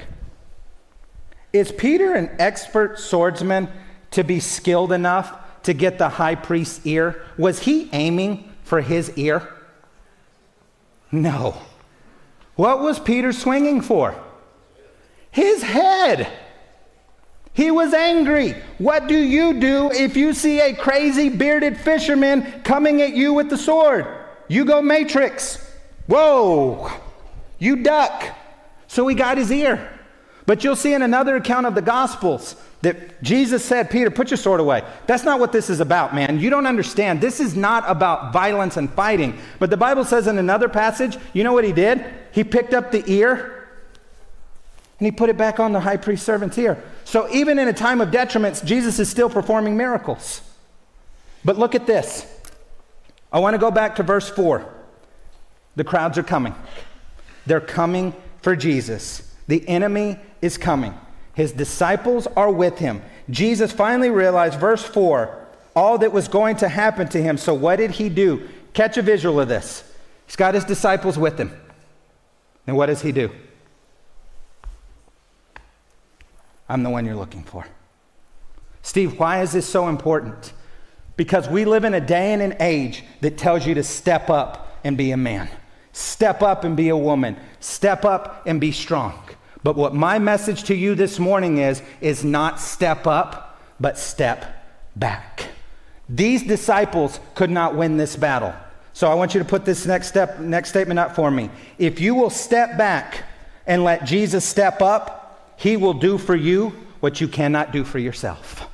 [1.52, 3.68] Is Peter an expert swordsman
[4.12, 7.22] to be skilled enough to get the high priest's ear?
[7.36, 9.48] Was he aiming for his ear?
[11.10, 11.56] No.
[12.56, 14.14] What was Peter swinging for?
[15.30, 16.28] His head.
[17.52, 18.54] He was angry.
[18.78, 23.50] What do you do if you see a crazy bearded fisherman coming at you with
[23.50, 24.06] the sword?
[24.48, 25.64] You go matrix.
[26.06, 26.90] Whoa.
[27.58, 28.24] You duck.
[28.86, 29.92] So he got his ear.
[30.46, 34.38] But you'll see in another account of the Gospels that Jesus said, Peter, put your
[34.38, 34.84] sword away.
[35.06, 36.38] That's not what this is about, man.
[36.38, 37.20] You don't understand.
[37.20, 39.38] This is not about violence and fighting.
[39.58, 42.04] But the Bible says in another passage, you know what he did?
[42.32, 43.68] He picked up the ear
[44.98, 46.82] and he put it back on the high priest servant's ear.
[47.04, 50.40] So even in a time of detriments, Jesus is still performing miracles.
[51.44, 52.26] But look at this.
[53.32, 54.74] I want to go back to verse 4.
[55.76, 56.54] The crowds are coming.
[57.46, 59.22] They're coming for Jesus.
[59.46, 60.94] The enemy is coming.
[61.38, 63.00] His disciples are with him.
[63.30, 65.46] Jesus finally realized, verse 4,
[65.76, 67.38] all that was going to happen to him.
[67.38, 68.48] So, what did he do?
[68.72, 69.84] Catch a visual of this.
[70.26, 71.56] He's got his disciples with him.
[72.66, 73.30] And what does he do?
[76.68, 77.64] I'm the one you're looking for.
[78.82, 80.52] Steve, why is this so important?
[81.16, 84.80] Because we live in a day and an age that tells you to step up
[84.82, 85.48] and be a man,
[85.92, 89.22] step up and be a woman, step up and be strong.
[89.68, 94.64] But what my message to you this morning is, is not step up, but step
[94.96, 95.48] back.
[96.08, 98.54] These disciples could not win this battle.
[98.94, 101.50] So I want you to put this next step, next statement up for me.
[101.76, 103.24] If you will step back
[103.66, 107.98] and let Jesus step up, he will do for you what you cannot do for
[107.98, 108.66] yourself.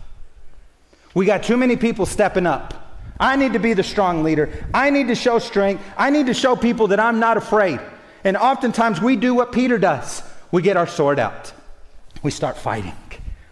[1.13, 3.03] We got too many people stepping up.
[3.19, 4.65] I need to be the strong leader.
[4.73, 5.83] I need to show strength.
[5.97, 7.81] I need to show people that I'm not afraid.
[8.23, 10.23] And oftentimes we do what Peter does
[10.55, 11.53] we get our sword out,
[12.23, 12.95] we start fighting.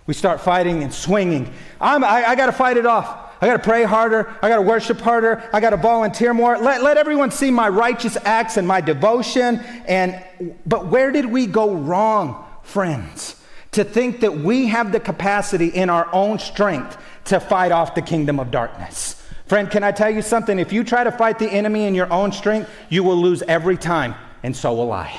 [0.07, 1.53] We start fighting and swinging.
[1.81, 3.35] I'm, I, I got to fight it off.
[3.43, 4.33] I got to pray harder.
[4.41, 5.43] I got to worship harder.
[5.53, 6.57] I got to volunteer more.
[6.57, 9.59] Let, let everyone see my righteous acts and my devotion.
[9.87, 10.23] And,
[10.65, 13.35] but where did we go wrong, friends?
[13.73, 18.03] To think that we have the capacity in our own strength to fight off the
[18.03, 19.21] kingdom of darkness.
[19.47, 20.57] Friend, can I tell you something?
[20.57, 23.77] If you try to fight the enemy in your own strength, you will lose every
[23.77, 25.13] time, and so will I.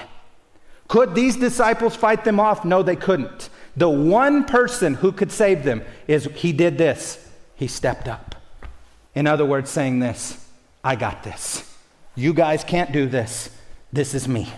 [0.87, 2.65] Could these disciples fight them off?
[2.65, 3.49] No, they couldn't.
[3.75, 7.23] The one person who could save them is he did this
[7.55, 8.35] he stepped up.
[9.15, 10.49] In other words, saying this
[10.83, 11.69] I got this.
[12.15, 13.49] You guys can't do this.
[13.91, 14.51] This is me.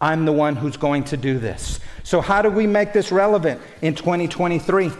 [0.00, 1.80] I'm the one who's going to do this.
[2.02, 4.90] So, how do we make this relevant in 2023?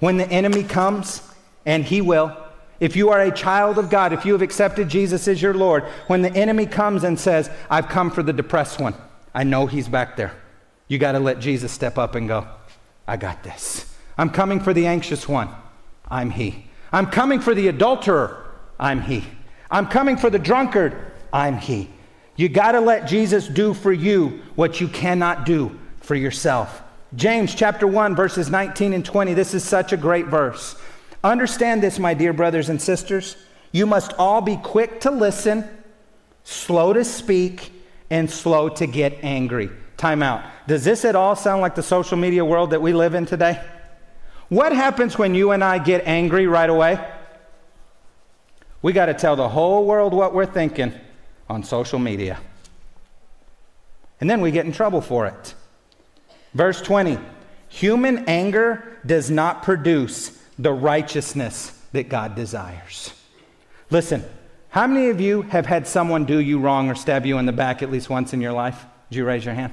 [0.00, 1.22] When the enemy comes,
[1.66, 2.36] and he will,
[2.80, 5.84] if you are a child of God, if you have accepted Jesus as your Lord,
[6.06, 8.94] when the enemy comes and says, I've come for the depressed one,
[9.34, 10.32] I know he's back there.
[10.88, 12.46] You got to let Jesus step up and go,
[13.06, 13.94] I got this.
[14.18, 15.48] I'm coming for the anxious one.
[16.08, 16.66] I'm he.
[16.92, 18.52] I'm coming for the adulterer.
[18.78, 19.24] I'm he.
[19.70, 21.12] I'm coming for the drunkard.
[21.32, 21.90] I'm he.
[22.36, 26.82] You got to let Jesus do for you what you cannot do for yourself.
[27.14, 29.34] James chapter 1 verses 19 and 20.
[29.34, 30.76] This is such a great verse.
[31.22, 33.36] Understand this, my dear brothers and sisters.
[33.72, 35.68] You must all be quick to listen,
[36.44, 37.72] slow to speak,
[38.10, 39.70] and slow to get angry.
[39.96, 40.44] Time out.
[40.66, 43.62] Does this at all sound like the social media world that we live in today?
[44.48, 46.98] What happens when you and I get angry right away?
[48.82, 50.92] We got to tell the whole world what we're thinking
[51.48, 52.38] on social media.
[54.20, 55.54] And then we get in trouble for it.
[56.54, 57.18] Verse 20
[57.68, 63.12] Human anger does not produce the righteousness that God desires.
[63.90, 64.24] Listen,
[64.70, 67.52] how many of you have had someone do you wrong or stab you in the
[67.52, 68.84] back at least once in your life?
[69.10, 69.72] Did you raise your hand?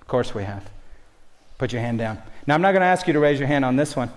[0.00, 0.68] Of course we have.
[1.58, 2.20] Put your hand down.
[2.46, 4.10] Now, I'm not going to ask you to raise your hand on this one.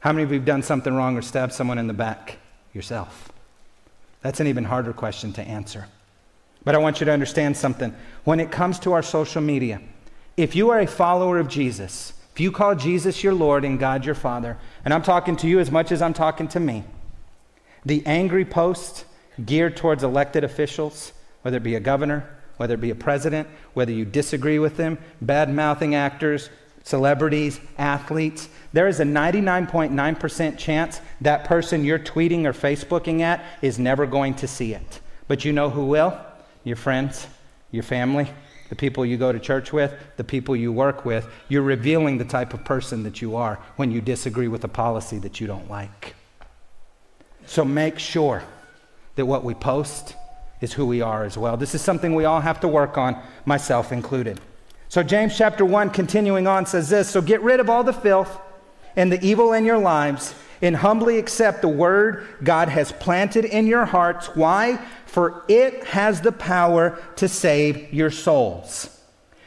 [0.00, 2.38] How many of you have done something wrong or stabbed someone in the back
[2.72, 3.30] yourself?
[4.22, 5.86] That's an even harder question to answer.
[6.64, 7.94] But I want you to understand something.
[8.24, 9.80] When it comes to our social media,
[10.36, 14.04] if you are a follower of Jesus, if you call Jesus your Lord and God
[14.04, 16.84] your Father, and I'm talking to you as much as I'm talking to me,
[17.88, 19.06] the angry post
[19.44, 23.92] geared towards elected officials, whether it be a governor, whether it be a president, whether
[23.92, 26.50] you disagree with them, bad mouthing actors,
[26.82, 33.78] celebrities, athletes, there is a 99.9% chance that person you're tweeting or Facebooking at is
[33.78, 35.00] never going to see it.
[35.26, 36.18] But you know who will?
[36.64, 37.26] Your friends,
[37.70, 38.28] your family,
[38.68, 41.26] the people you go to church with, the people you work with.
[41.48, 45.18] You're revealing the type of person that you are when you disagree with a policy
[45.20, 46.14] that you don't like.
[47.48, 48.42] So make sure
[49.16, 50.14] that what we post
[50.60, 51.56] is who we are as well.
[51.56, 54.38] This is something we all have to work on, myself included.
[54.90, 58.38] So, James chapter 1, continuing on, says this So get rid of all the filth
[58.96, 63.66] and the evil in your lives and humbly accept the word God has planted in
[63.66, 64.28] your hearts.
[64.34, 64.76] Why?
[65.06, 68.94] For it has the power to save your souls.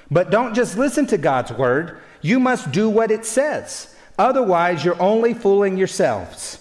[0.09, 3.95] But don't just listen to God's word, you must do what it says.
[4.17, 6.60] Otherwise, you're only fooling yourselves.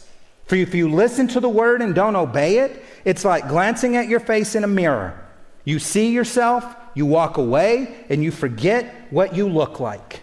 [0.50, 4.08] For if you listen to the word and don't obey it, it's like glancing at
[4.08, 5.16] your face in a mirror.
[5.62, 10.22] You see yourself, you walk away, and you forget what you look like.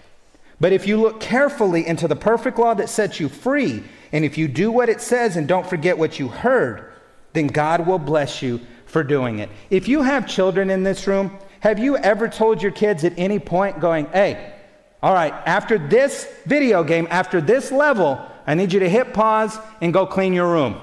[0.59, 4.37] But if you look carefully into the perfect law that sets you free, and if
[4.37, 6.91] you do what it says and don't forget what you heard,
[7.31, 9.49] then God will bless you for doing it.
[9.69, 13.39] If you have children in this room, have you ever told your kids at any
[13.39, 14.55] point, going, hey,
[15.01, 19.59] all right, after this video game, after this level, I need you to hit pause
[19.81, 20.79] and go clean your room?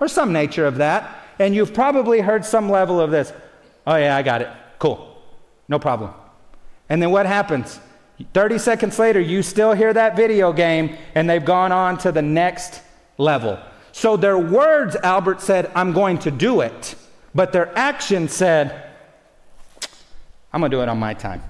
[0.00, 1.18] Or some nature of that.
[1.38, 3.32] And you've probably heard some level of this.
[3.86, 4.48] Oh, yeah, I got it.
[4.78, 5.22] Cool.
[5.68, 6.12] No problem.
[6.88, 7.78] And then what happens?
[8.32, 12.22] 30 seconds later, you still hear that video game, and they've gone on to the
[12.22, 12.80] next
[13.18, 13.58] level.
[13.92, 16.94] So their words, Albert said, I'm going to do it.
[17.34, 18.90] But their action said,
[20.52, 21.42] I'm going to do it on my time.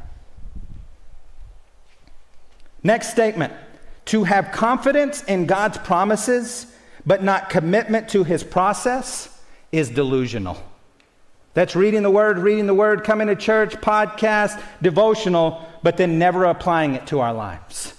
[2.83, 3.53] Next statement
[4.07, 6.67] to have confidence in God's promises,
[7.07, 9.41] but not commitment to his process,
[9.71, 10.63] is delusional.
[11.55, 16.45] That's reading the word, reading the word, coming to church, podcast, devotional, but then never
[16.45, 17.95] applying it to our lives.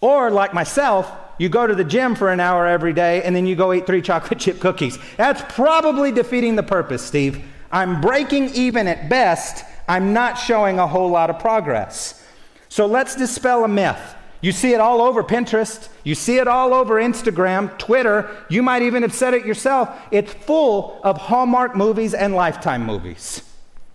[0.00, 3.46] Or, like myself, you go to the gym for an hour every day and then
[3.46, 4.98] you go eat three chocolate chip cookies.
[5.16, 7.42] That's probably defeating the purpose, Steve.
[7.72, 9.64] I'm breaking even at best.
[9.88, 12.24] I'm not showing a whole lot of progress.
[12.68, 14.14] So let's dispel a myth.
[14.44, 15.88] You see it all over Pinterest.
[16.02, 18.28] You see it all over Instagram, Twitter.
[18.50, 19.88] You might even have said it yourself.
[20.10, 23.40] It's full of Hallmark movies and Lifetime movies.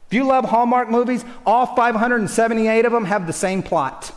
[0.07, 4.11] If you love Hallmark movies, all 578 of them have the same plot.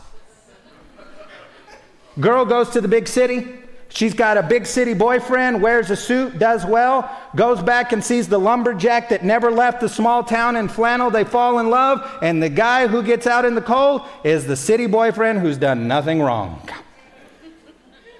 [2.19, 3.59] Girl goes to the big city.
[3.93, 8.27] She's got a big city boyfriend, wears a suit, does well, goes back and sees
[8.27, 11.11] the lumberjack that never left the small town in flannel.
[11.11, 14.55] They fall in love, and the guy who gets out in the cold is the
[14.55, 16.67] city boyfriend who's done nothing wrong.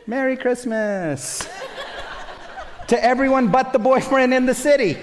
[0.05, 1.49] Merry Christmas
[2.87, 4.99] to everyone but the boyfriend in the city.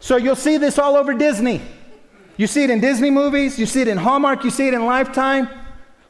[0.00, 1.62] So you'll see this all over Disney.
[2.36, 4.84] You see it in Disney movies, you see it in Hallmark, you see it in
[4.84, 5.48] Lifetime.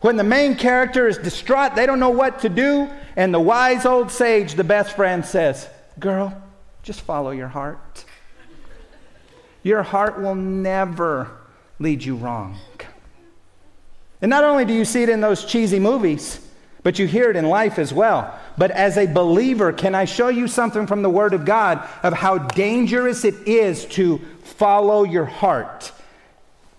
[0.01, 3.85] When the main character is distraught, they don't know what to do, and the wise
[3.85, 6.41] old sage, the best friend, says, Girl,
[6.85, 8.05] just follow your heart.
[9.65, 11.29] Your heart will never
[11.81, 12.57] lead you wrong.
[14.23, 16.41] And not only do you see it in those cheesy movies,
[16.85, 18.39] but you hear it in life as well.
[18.57, 22.13] But as a believer, can I show you something from the Word of God of
[22.13, 25.91] how dangerous it is to follow your heart?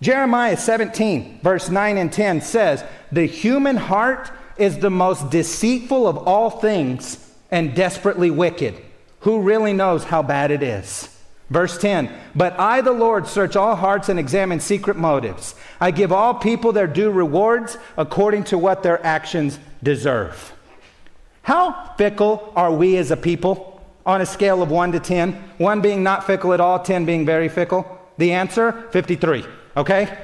[0.00, 2.82] Jeremiah 17, verse 9 and 10 says,
[3.12, 8.80] The human heart is the most deceitful of all things and desperately wicked.
[9.20, 11.08] Who really knows how bad it is?
[11.50, 15.54] Verse 10 But I, the Lord, search all hearts and examine secret motives.
[15.80, 20.52] I give all people their due rewards according to what their actions deserve.
[21.42, 25.32] How fickle are we as a people on a scale of 1 to 10?
[25.58, 27.98] 1 being not fickle at all, 10 being very fickle.
[28.18, 29.44] The answer 53
[29.76, 30.16] okay?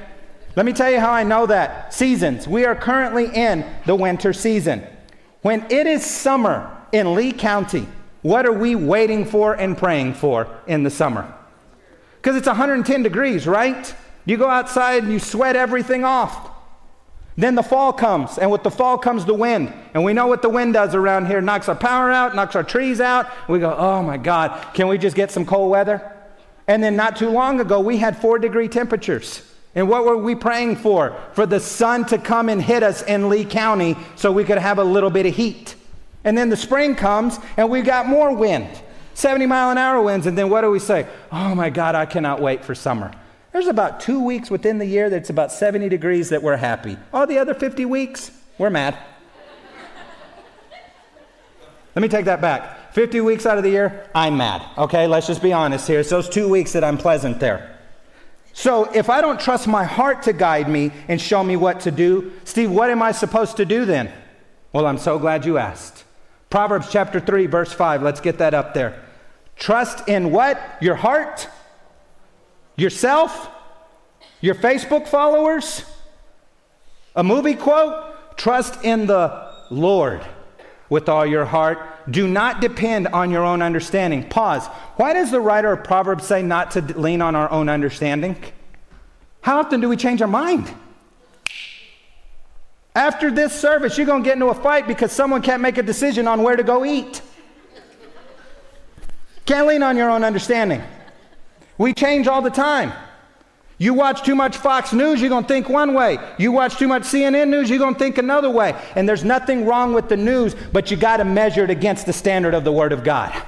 [0.57, 1.93] Let me tell you how I know that.
[1.93, 2.47] Seasons.
[2.47, 4.81] We are currently in the winter season.
[5.43, 7.87] When it is summer in Lee County,
[8.23, 11.31] what are we waiting for and praying for in the summer?
[12.15, 13.93] Because it's 110 degrees, right?
[14.25, 16.49] You go outside and you sweat everything off.
[17.37, 19.71] Then the fall comes, and with the fall comes the wind.
[19.93, 22.63] And we know what the wind does around here knocks our power out, knocks our
[22.63, 23.29] trees out.
[23.47, 26.11] We go, oh my God, can we just get some cold weather?
[26.65, 29.43] And then not too long ago, we had four degree temperatures.
[29.77, 31.15] And what were we praying for?
[31.33, 34.79] For the sun to come and hit us in Lee County so we could have
[34.79, 35.75] a little bit of heat.
[36.23, 38.67] And then the spring comes and we got more wind
[39.13, 40.25] 70 mile an hour winds.
[40.25, 41.05] And then what do we say?
[41.31, 43.11] Oh my God, I cannot wait for summer.
[43.53, 46.97] There's about two weeks within the year that's about 70 degrees that we're happy.
[47.13, 48.97] All the other 50 weeks, we're mad.
[51.95, 52.93] Let me take that back.
[52.95, 54.63] 50 weeks out of the year, I'm mad.
[54.75, 55.99] Okay, let's just be honest here.
[55.99, 57.76] It's those two weeks that I'm pleasant there.
[58.57, 61.91] So if I don't trust my heart to guide me and show me what to
[61.91, 64.11] do, Steve, what am I supposed to do then?
[64.73, 66.03] Well, I'm so glad you asked.
[66.49, 68.01] Proverbs chapter 3, verse 5.
[68.01, 68.99] Let's get that up there.
[69.57, 70.59] Trust in what?
[70.81, 71.47] Your heart?
[72.77, 73.47] Yourself?
[74.41, 75.85] Your Facebook followers?
[77.15, 78.37] A movie quote?
[78.37, 80.25] Trust in the Lord
[80.89, 81.79] with all your heart.
[82.09, 84.27] Do not depend on your own understanding.
[84.27, 84.67] Pause.
[84.95, 88.37] Why does the writer of Proverbs say not to lean on our own understanding?
[89.41, 90.73] How often do we change our mind?
[92.95, 95.83] After this service, you're going to get into a fight because someone can't make a
[95.83, 97.21] decision on where to go eat.
[99.45, 100.81] Can't lean on your own understanding.
[101.77, 102.91] We change all the time.
[103.79, 106.17] You watch too much Fox News, you're going to think one way.
[106.39, 108.79] You watch too much CNN news, you're going to think another way.
[108.95, 112.13] And there's nothing wrong with the news, but you got to measure it against the
[112.13, 113.39] standard of the Word of God.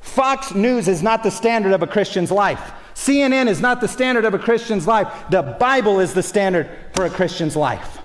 [0.00, 2.72] Fox News is not the standard of a Christian's life.
[2.94, 5.08] CNN is not the standard of a Christian's life.
[5.30, 7.98] The Bible is the standard for a Christian's life.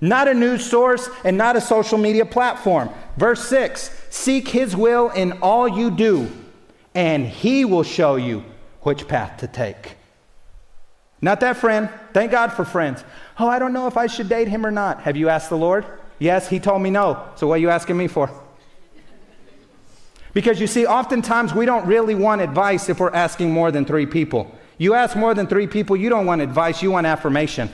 [0.00, 2.90] Not a news source and not a social media platform.
[3.16, 6.30] Verse 6 Seek His will in all you do,
[6.94, 8.44] and He will show you
[8.80, 9.97] which path to take.
[11.20, 11.88] Not that friend.
[12.12, 13.04] Thank God for friends.
[13.38, 15.02] Oh, I don't know if I should date him or not.
[15.02, 15.84] Have you asked the Lord?
[16.18, 17.28] Yes, he told me no.
[17.36, 18.30] So what are you asking me for?
[20.32, 24.06] Because you see, oftentimes we don't really want advice if we're asking more than three
[24.06, 24.52] people.
[24.76, 27.70] You ask more than three people, you don't want advice, you want affirmation.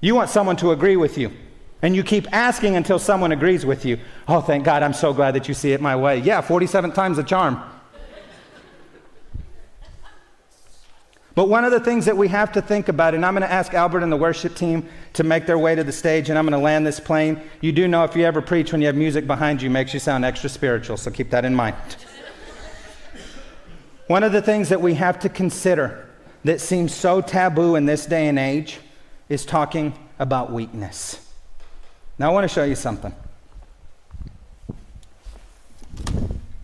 [0.00, 1.32] You want someone to agree with you.
[1.80, 3.98] And you keep asking until someone agrees with you.
[4.28, 6.18] Oh, thank God, I'm so glad that you see it my way.
[6.18, 7.62] Yeah, 47 times the charm.
[11.34, 13.52] But one of the things that we have to think about, and I'm going to
[13.52, 16.44] ask Albert and the worship team to make their way to the stage, and I'm
[16.44, 17.40] going to land this plane.
[17.60, 19.98] You do know if you ever preach when you have music behind you, makes you
[19.98, 21.74] sound extra spiritual, so keep that in mind.
[24.06, 26.08] one of the things that we have to consider
[26.44, 28.78] that seems so taboo in this day and age
[29.28, 31.20] is talking about weakness.
[32.16, 33.12] Now, I want to show you something.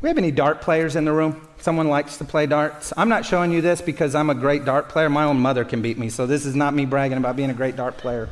[0.03, 1.46] We have any dart players in the room?
[1.59, 2.92] Someone likes to play darts.
[2.96, 5.11] I'm not showing you this because I'm a great dart player.
[5.11, 7.55] My own mother can beat me, so this is not me bragging about being a
[7.55, 8.28] great dart player.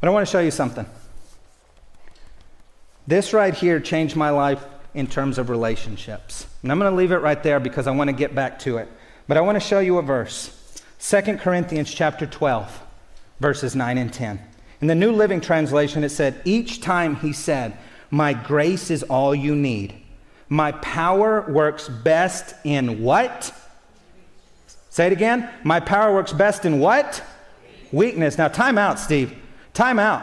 [0.00, 0.86] But I want to show you something.
[3.06, 4.64] This right here changed my life
[4.94, 6.46] in terms of relationships.
[6.62, 8.78] And I'm going to leave it right there because I want to get back to
[8.78, 8.88] it.
[9.28, 10.58] But I want to show you a verse.
[11.00, 12.80] 2 Corinthians chapter 12,
[13.40, 14.40] verses 9 and 10.
[14.80, 17.76] In the New Living Translation, it said, Each time he said,
[18.10, 20.01] My grace is all you need
[20.52, 23.54] my power works best in what?
[24.90, 25.48] Say it again.
[25.64, 27.22] My power works best in what?
[27.90, 28.36] Weakness.
[28.36, 29.34] Now, time out, Steve.
[29.72, 30.22] Time out.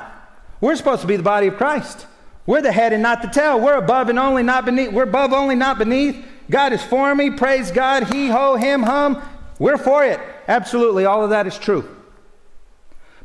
[0.61, 2.05] We're supposed to be the body of Christ.
[2.45, 3.59] We're the head and not the tail.
[3.59, 4.91] We're above and only, not beneath.
[4.91, 6.23] We're above only, not beneath.
[6.47, 7.31] God is for me.
[7.31, 8.13] Praise God.
[8.13, 9.19] He, ho, him, hum.
[9.57, 10.19] We're for it.
[10.47, 11.05] Absolutely.
[11.05, 11.89] All of that is true.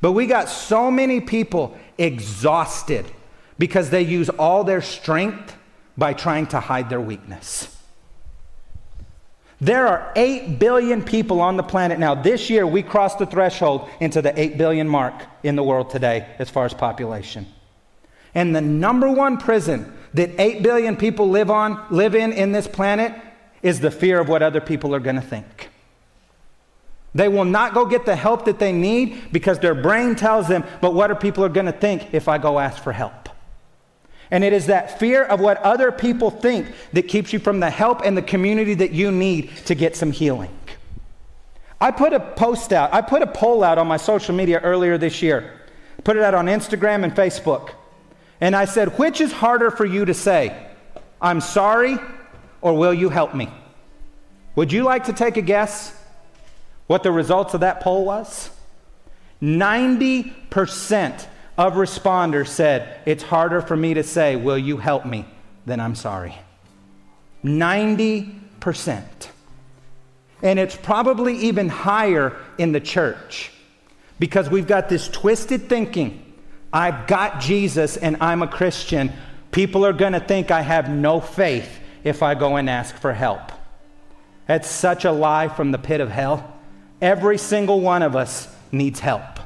[0.01, 3.05] But we got so many people exhausted
[3.59, 5.55] because they use all their strength
[5.97, 7.70] by trying to hide their weakness.
[9.61, 12.14] There are 8 billion people on the planet now.
[12.14, 16.26] This year, we crossed the threshold into the 8 billion mark in the world today
[16.38, 17.47] as far as population.
[18.34, 22.66] And the number one prison that 8 billion people live on, live in in this
[22.66, 23.14] planet
[23.62, 25.70] is the fear of what other people are going to think.
[27.14, 30.64] They will not go get the help that they need because their brain tells them,
[30.80, 33.24] but what are people are going to think if I go ask for help?
[34.31, 37.70] And it is that fear of what other people think that keeps you from the
[37.70, 40.51] help and the community that you need to get some healing.
[41.81, 44.97] I put a post out, I put a poll out on my social media earlier
[44.97, 45.61] this year.
[46.03, 47.70] Put it out on Instagram and Facebook.
[48.41, 50.68] And I said, which is harder for you to say?
[51.20, 51.99] I'm sorry
[52.61, 53.49] or will you help me?
[54.57, 55.95] Would you like to take a guess
[56.87, 58.51] what the results of that poll was?
[59.43, 61.27] 90%
[61.57, 65.27] of responders said, It's harder for me to say, Will you help me?
[65.67, 66.35] than I'm sorry.
[67.43, 69.05] 90%.
[70.43, 73.51] And it's probably even higher in the church
[74.19, 76.21] because we've got this twisted thinking.
[76.73, 79.13] I've got Jesus and I'm a Christian.
[79.53, 83.13] People are going to think I have no faith if I go and ask for
[83.13, 83.53] help.
[84.47, 86.59] That's such a lie from the pit of hell.
[87.01, 89.39] Every single one of us needs help.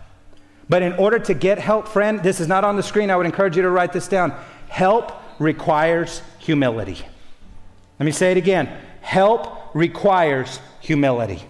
[0.68, 3.10] But in order to get help, friend, this is not on the screen.
[3.10, 4.34] I would encourage you to write this down.
[4.68, 6.98] Help requires humility.
[7.98, 8.68] Let me say it again.
[9.00, 11.42] Help requires humility.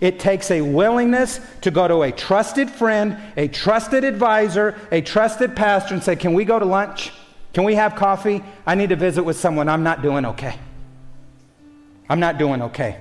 [0.00, 5.54] It takes a willingness to go to a trusted friend, a trusted advisor, a trusted
[5.54, 7.12] pastor, and say, Can we go to lunch?
[7.52, 8.42] Can we have coffee?
[8.66, 9.68] I need to visit with someone.
[9.68, 10.58] I'm not doing okay.
[12.08, 12.98] I'm not doing okay.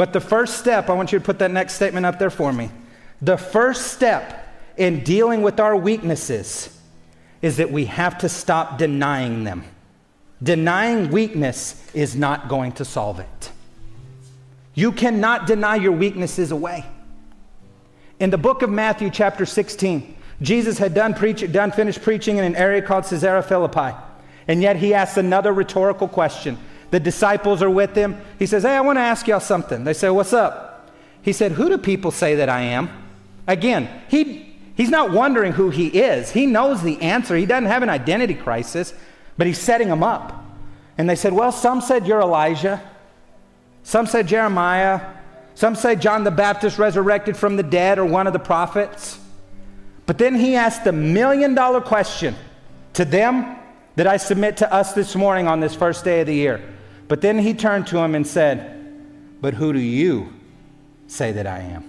[0.00, 2.54] But the first step, I want you to put that next statement up there for
[2.54, 2.70] me.
[3.20, 4.48] The first step
[4.78, 6.74] in dealing with our weaknesses
[7.42, 9.62] is that we have to stop denying them.
[10.42, 13.50] Denying weakness is not going to solve it.
[14.72, 16.86] You cannot deny your weaknesses away.
[18.20, 22.44] In the book of Matthew, chapter 16, Jesus had done, preach, done finished preaching in
[22.44, 23.94] an area called Caesarea Philippi.
[24.48, 26.56] And yet he asks another rhetorical question.
[26.90, 28.20] The disciples are with him.
[28.38, 29.84] He says, Hey, I want to ask y'all something.
[29.84, 30.90] They say, What's up?
[31.22, 32.90] He said, Who do people say that I am?
[33.46, 36.30] Again, he, he's not wondering who he is.
[36.30, 37.36] He knows the answer.
[37.36, 38.92] He doesn't have an identity crisis,
[39.36, 40.44] but he's setting them up.
[40.98, 42.82] And they said, Well, some said you're Elijah.
[43.82, 45.00] Some said Jeremiah.
[45.54, 49.18] Some say John the Baptist resurrected from the dead or one of the prophets.
[50.06, 52.34] But then he asked the million dollar question
[52.94, 53.56] to them
[53.96, 56.60] that I submit to us this morning on this first day of the year.
[57.10, 60.32] But then he turned to him and said, But who do you
[61.08, 61.82] say that I am?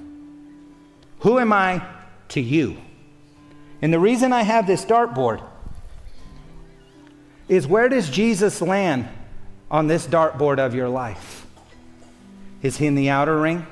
[1.19, 1.85] Who am I
[2.29, 2.77] to you?
[3.83, 5.43] And the reason I have this dartboard
[7.47, 9.07] is where does Jesus land
[9.69, 11.45] on this dartboard of your life?
[12.63, 13.67] Is he in the outer ring?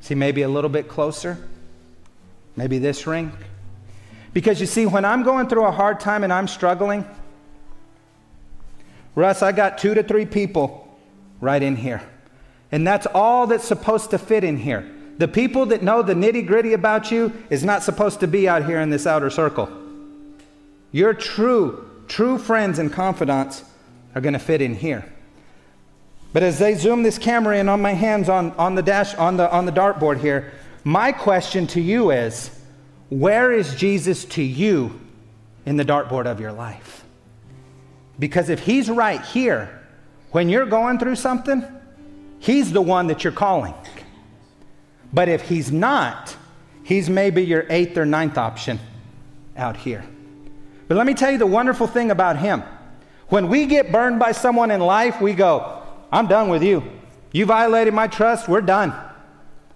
[0.00, 1.36] Is he maybe a little bit closer?
[2.56, 3.32] Maybe this ring?
[4.32, 7.04] Because you see, when I'm going through a hard time and I'm struggling,
[9.18, 10.96] Russ, I got two to three people
[11.40, 12.00] right in here.
[12.70, 14.88] And that's all that's supposed to fit in here.
[15.18, 18.64] The people that know the nitty gritty about you is not supposed to be out
[18.64, 19.68] here in this outer circle.
[20.92, 23.64] Your true, true friends and confidants
[24.14, 25.12] are going to fit in here.
[26.32, 29.36] But as they zoom this camera in on my hands on, on the dash on
[29.36, 30.52] the on the dartboard here,
[30.84, 32.56] my question to you is,
[33.08, 35.00] where is Jesus to you
[35.66, 36.97] in the dartboard of your life?
[38.18, 39.80] Because if he's right here,
[40.30, 41.64] when you're going through something,
[42.38, 43.74] he's the one that you're calling.
[45.12, 46.36] But if he's not,
[46.82, 48.78] he's maybe your eighth or ninth option
[49.56, 50.04] out here.
[50.86, 52.62] But let me tell you the wonderful thing about him.
[53.28, 56.82] When we get burned by someone in life, we go, I'm done with you.
[57.32, 58.94] You violated my trust, we're done.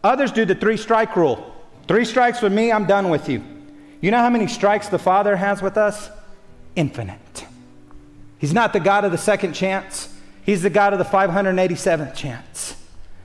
[0.03, 1.55] Others do the three strike rule.
[1.87, 3.45] Three strikes with me, I'm done with you.
[4.01, 6.11] You know how many strikes the Father has with us?
[6.75, 7.42] Infinite.
[8.43, 10.13] He's not the God of the second chance,
[10.43, 12.75] He's the God of the 587th chance.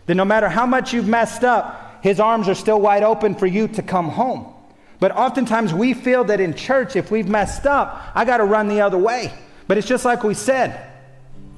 [0.05, 3.47] That no matter how much you've messed up, His arms are still wide open for
[3.47, 4.53] you to come home.
[4.99, 8.67] But oftentimes we feel that in church, if we've messed up, I got to run
[8.67, 9.33] the other way.
[9.67, 10.79] But it's just like we said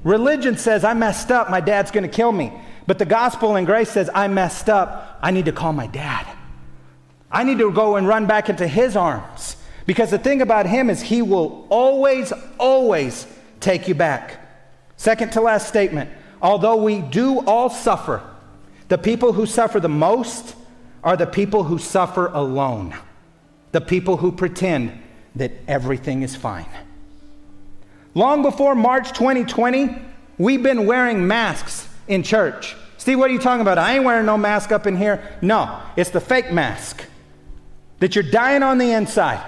[0.05, 2.53] religion says, I messed up, my dad's going to kill me.
[2.88, 6.26] But the gospel and grace says, I messed up, I need to call my dad.
[7.30, 9.57] I need to go and run back into his arms.
[9.86, 13.28] Because the thing about him is, he will always, always
[13.60, 14.38] take you back.
[14.97, 16.10] Second to last statement
[16.41, 18.24] although we do all suffer,
[18.88, 20.55] the people who suffer the most
[21.03, 22.95] are the people who suffer alone,
[23.72, 25.01] the people who pretend
[25.36, 26.66] that everything is fine.
[28.14, 29.95] Long before March 2020,
[30.38, 32.76] we've been wearing masks in church.
[32.97, 33.78] Steve, what are you talking about?
[33.78, 35.38] I ain't wearing no mask up in here.
[35.41, 37.05] No, it's the fake mask
[37.99, 39.45] that you're dying on the inside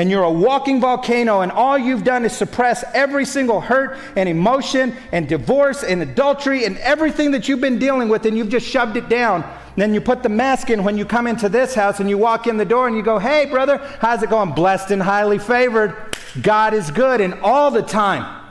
[0.00, 4.30] and you're a walking volcano, and all you've done is suppress every single hurt and
[4.30, 8.66] emotion and divorce and adultery and everything that you've been dealing with, and you've just
[8.66, 9.42] shoved it down.
[9.42, 12.16] And then you put the mask in when you come into this house and you
[12.16, 14.52] walk in the door and you go, Hey, brother, how's it going?
[14.52, 15.94] Blessed and highly favored.
[16.40, 18.42] God is good, and all the time,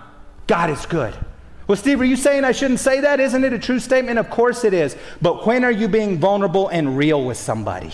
[0.45, 1.15] God is good.
[1.65, 3.19] Well, Steve, are you saying I shouldn't say that?
[3.19, 4.19] Isn't it a true statement?
[4.19, 4.95] Of course it is.
[5.19, 7.91] But when are you being vulnerable and real with somebody?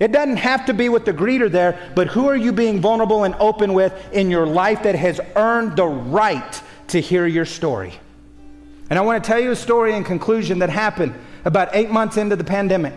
[0.00, 3.24] It doesn't have to be with the greeter there, but who are you being vulnerable
[3.24, 7.92] and open with in your life that has earned the right to hear your story?
[8.88, 12.16] And I want to tell you a story in conclusion that happened about eight months
[12.16, 12.94] into the pandemic.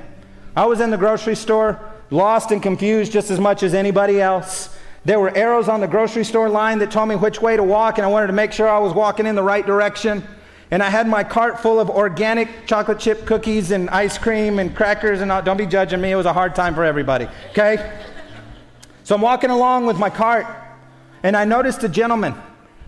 [0.55, 1.77] I was in the grocery store,
[2.09, 4.75] lost and confused just as much as anybody else.
[5.03, 7.97] There were arrows on the grocery store line that told me which way to walk,
[7.97, 10.23] and I wanted to make sure I was walking in the right direction.
[10.72, 14.76] And I had my cart full of organic chocolate chip cookies and ice cream and
[14.76, 15.41] crackers and all.
[15.41, 16.11] Don't be judging me.
[16.11, 17.28] It was a hard time for everybody.
[17.51, 17.99] Okay?
[19.03, 20.47] So I'm walking along with my cart
[21.22, 22.36] and I noticed a gentleman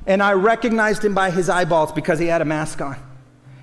[0.08, 2.96] and I recognized him by his eyeballs because he had a mask on.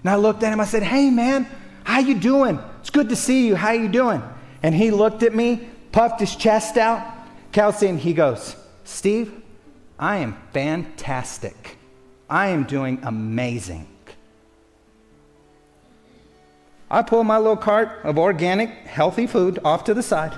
[0.02, 0.60] And I looked at him.
[0.60, 1.46] I said, "Hey man,
[1.84, 2.58] how you doing?
[2.80, 3.54] It's good to see you.
[3.56, 4.22] How you doing?"
[4.62, 7.06] And he looked at me, puffed his chest out.
[7.52, 9.32] Kelsey and he goes, "Steve,
[9.98, 11.76] I am fantastic.
[12.28, 13.86] I am doing amazing."
[16.92, 20.34] I pull my little cart of organic, healthy food off to the side.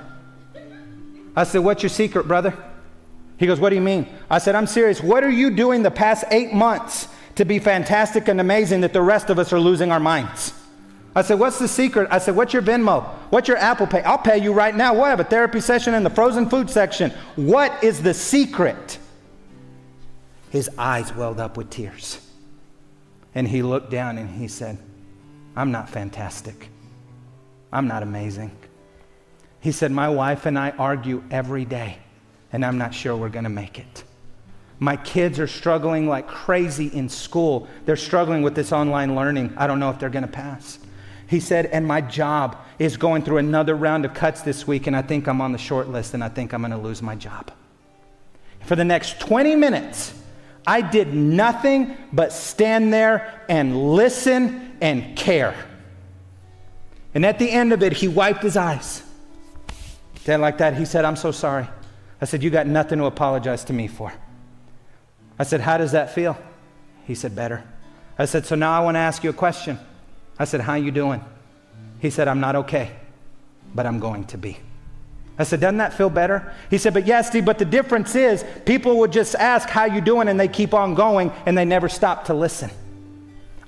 [1.35, 2.57] I said, What's your secret, brother?
[3.39, 4.07] He goes, What do you mean?
[4.31, 5.03] I said, I'm serious.
[5.03, 9.03] What are you doing the past eight months to be fantastic and amazing that the
[9.03, 10.55] rest of us are losing our minds?
[11.17, 12.07] I said, What's the secret?
[12.13, 13.05] I said, What's your Venmo?
[13.31, 14.03] What's your Apple Pay?
[14.03, 14.95] I'll pay you right now.
[14.95, 17.11] We'll have a therapy session in the frozen food section.
[17.35, 18.99] What is the secret?
[20.51, 22.21] His eyes welled up with tears.
[23.35, 24.79] And he looked down and he said,
[25.57, 26.69] I'm not fantastic.
[27.73, 28.57] I'm not amazing.
[29.61, 31.99] He said, My wife and I argue every day,
[32.53, 34.05] and I'm not sure we're going to make it.
[34.79, 37.69] My kids are struggling like crazy in school.
[37.85, 39.55] They're struggling with this online learning.
[39.57, 40.79] I don't know if they're going to pass.
[41.27, 44.97] He said, and my job is going through another round of cuts this week, and
[44.97, 47.15] I think I'm on the short list, and I think I'm going to lose my
[47.15, 47.51] job.
[48.65, 50.13] For the next 20 minutes,
[50.67, 55.57] I did nothing but stand there and listen and care.
[57.15, 59.03] And at the end of it, he wiped his eyes.
[60.27, 61.67] Dad, like that, he said, I'm so sorry.
[62.21, 64.13] I said, You got nothing to apologize to me for.
[65.39, 66.37] I said, How does that feel?
[67.07, 67.65] He said, Better.
[68.19, 69.79] I said, So now I want to ask you a question.
[70.39, 71.25] I said, How you doing?
[72.01, 72.91] He said, I'm not okay,
[73.75, 74.59] but I'm going to be.
[75.39, 76.53] I said, Doesn't that feel better?
[76.69, 80.03] He said, But yes, Steve, but the difference is people would just ask, How you
[80.03, 80.29] doing?
[80.29, 82.71] and they keep on going and they never stop to listen.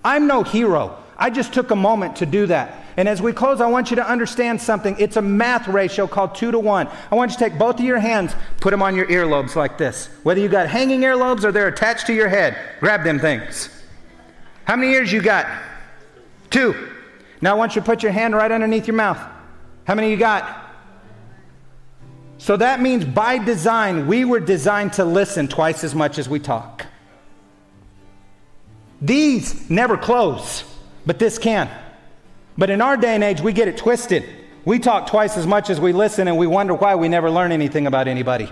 [0.04, 1.02] I'm no hero.
[1.16, 2.84] I just took a moment to do that.
[2.96, 4.96] And as we close, I want you to understand something.
[4.98, 6.88] It's a math ratio called two to one.
[7.10, 9.78] I want you to take both of your hands, put them on your earlobes like
[9.78, 10.08] this.
[10.22, 13.68] Whether you got hanging earlobes or they're attached to your head, grab them things.
[14.64, 15.46] How many ears you got?
[16.50, 16.90] Two.
[17.40, 19.20] Now I want you to put your hand right underneath your mouth.
[19.84, 20.64] How many you got?
[22.38, 26.38] So that means by design, we were designed to listen twice as much as we
[26.38, 26.86] talk.
[29.00, 30.64] These never close,
[31.06, 31.70] but this can.
[32.58, 34.24] But in our day and age, we get it twisted.
[34.64, 37.52] We talk twice as much as we listen, and we wonder why we never learn
[37.52, 38.50] anything about anybody.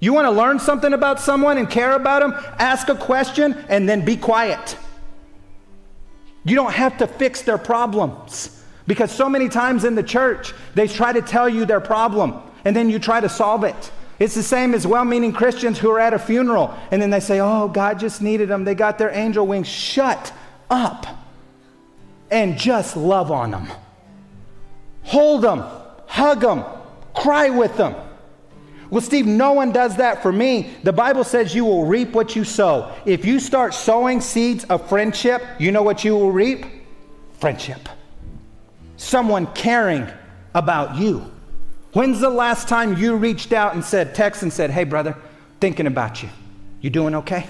[0.00, 2.32] You want to learn something about someone and care about them?
[2.58, 4.78] Ask a question and then be quiet.
[6.44, 8.64] You don't have to fix their problems.
[8.86, 12.74] Because so many times in the church, they try to tell you their problem and
[12.74, 13.92] then you try to solve it.
[14.20, 17.18] It's the same as well meaning Christians who are at a funeral and then they
[17.18, 18.64] say, Oh, God just needed them.
[18.64, 19.66] They got their angel wings.
[19.66, 20.32] Shut
[20.70, 21.06] up
[22.30, 23.66] and just love on them.
[25.02, 25.64] Hold them,
[26.06, 26.64] hug them,
[27.14, 27.96] cry with them.
[28.90, 30.74] Well, Steve, no one does that for me.
[30.84, 32.94] The Bible says you will reap what you sow.
[33.06, 36.66] If you start sowing seeds of friendship, you know what you will reap?
[37.38, 37.88] Friendship
[39.00, 40.06] someone caring
[40.54, 41.30] about you.
[41.92, 45.16] When's the last time you reached out and said, text and said, hey, brother,
[45.60, 46.28] thinking about you.
[46.80, 47.46] You doing okay?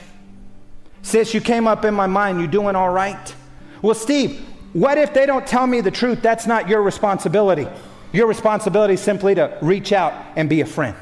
[1.02, 2.40] Sis, you came up in my mind.
[2.40, 3.34] You doing all right?
[3.82, 4.40] Well, Steve,
[4.72, 6.22] what if they don't tell me the truth?
[6.22, 7.66] That's not your responsibility.
[8.12, 10.96] Your responsibility is simply to reach out and be a friend.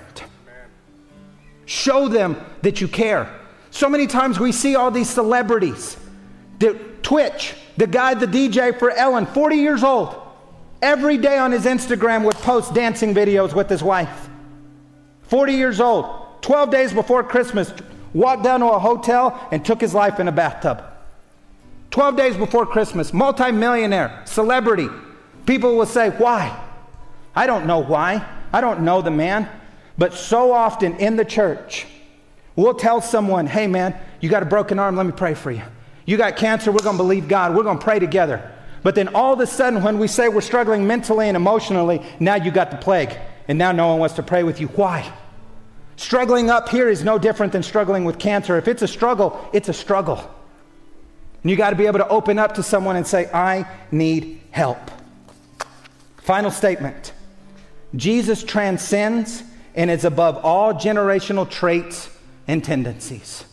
[1.64, 3.34] Show them that you care.
[3.70, 5.97] So many times we see all these celebrities.
[6.59, 10.16] The Twitch, the guy, the DJ for Ellen, 40 years old.
[10.81, 14.29] Every day on his Instagram would post dancing videos with his wife.
[15.22, 17.72] 40 years old, 12 days before Christmas,
[18.14, 20.83] walked down to a hotel and took his life in a bathtub.
[21.91, 24.89] 12 days before Christmas, multimillionaire, celebrity.
[25.47, 26.64] People will say, Why?
[27.35, 28.24] I don't know why.
[28.53, 29.49] I don't know the man.
[29.97, 31.87] But so often in the church,
[32.55, 35.62] we'll tell someone, Hey man, you got a broken arm, let me pray for you.
[36.07, 38.51] You got cancer, we're going to believe God, we're going to pray together.
[38.89, 42.36] But then all of a sudden, when we say we're struggling mentally and emotionally, now
[42.36, 43.14] you got the plague.
[43.47, 44.68] And now no one wants to pray with you.
[44.68, 45.12] Why?
[45.97, 48.57] Struggling up here is no different than struggling with cancer.
[48.57, 50.16] If it's a struggle, it's a struggle.
[51.43, 54.41] And you got to be able to open up to someone and say, I need
[54.53, 54.91] help.
[56.22, 57.12] Final statement
[57.95, 59.43] Jesus transcends
[59.74, 62.09] and is above all generational traits
[62.47, 63.45] and tendencies.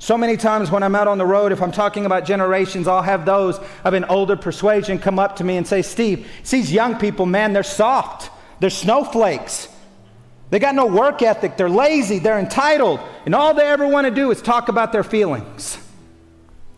[0.00, 3.02] So many times when I'm out on the road, if I'm talking about generations, I'll
[3.02, 6.98] have those of an older persuasion come up to me and say, Steve, these young
[6.98, 8.30] people, man, they're soft.
[8.60, 9.68] They're snowflakes.
[10.48, 11.58] They got no work ethic.
[11.58, 12.18] They're lazy.
[12.18, 12.98] They're entitled.
[13.26, 15.76] And all they ever want to do is talk about their feelings.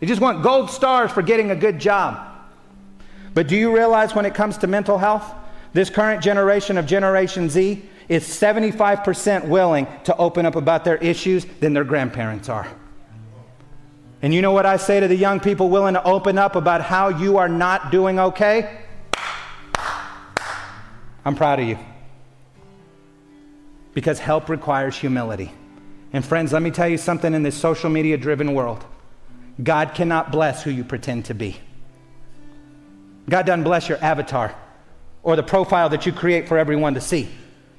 [0.00, 2.28] They just want gold stars for getting a good job.
[3.34, 5.32] But do you realize when it comes to mental health,
[5.72, 11.44] this current generation of Generation Z is 75% willing to open up about their issues
[11.60, 12.66] than their grandparents are.
[14.22, 16.80] And you know what I say to the young people willing to open up about
[16.80, 18.78] how you are not doing okay?
[21.24, 21.78] I'm proud of you.
[23.94, 25.52] Because help requires humility.
[26.12, 28.84] And friends, let me tell you something in this social media driven world
[29.62, 31.58] God cannot bless who you pretend to be.
[33.28, 34.54] God doesn't bless your avatar
[35.22, 37.28] or the profile that you create for everyone to see.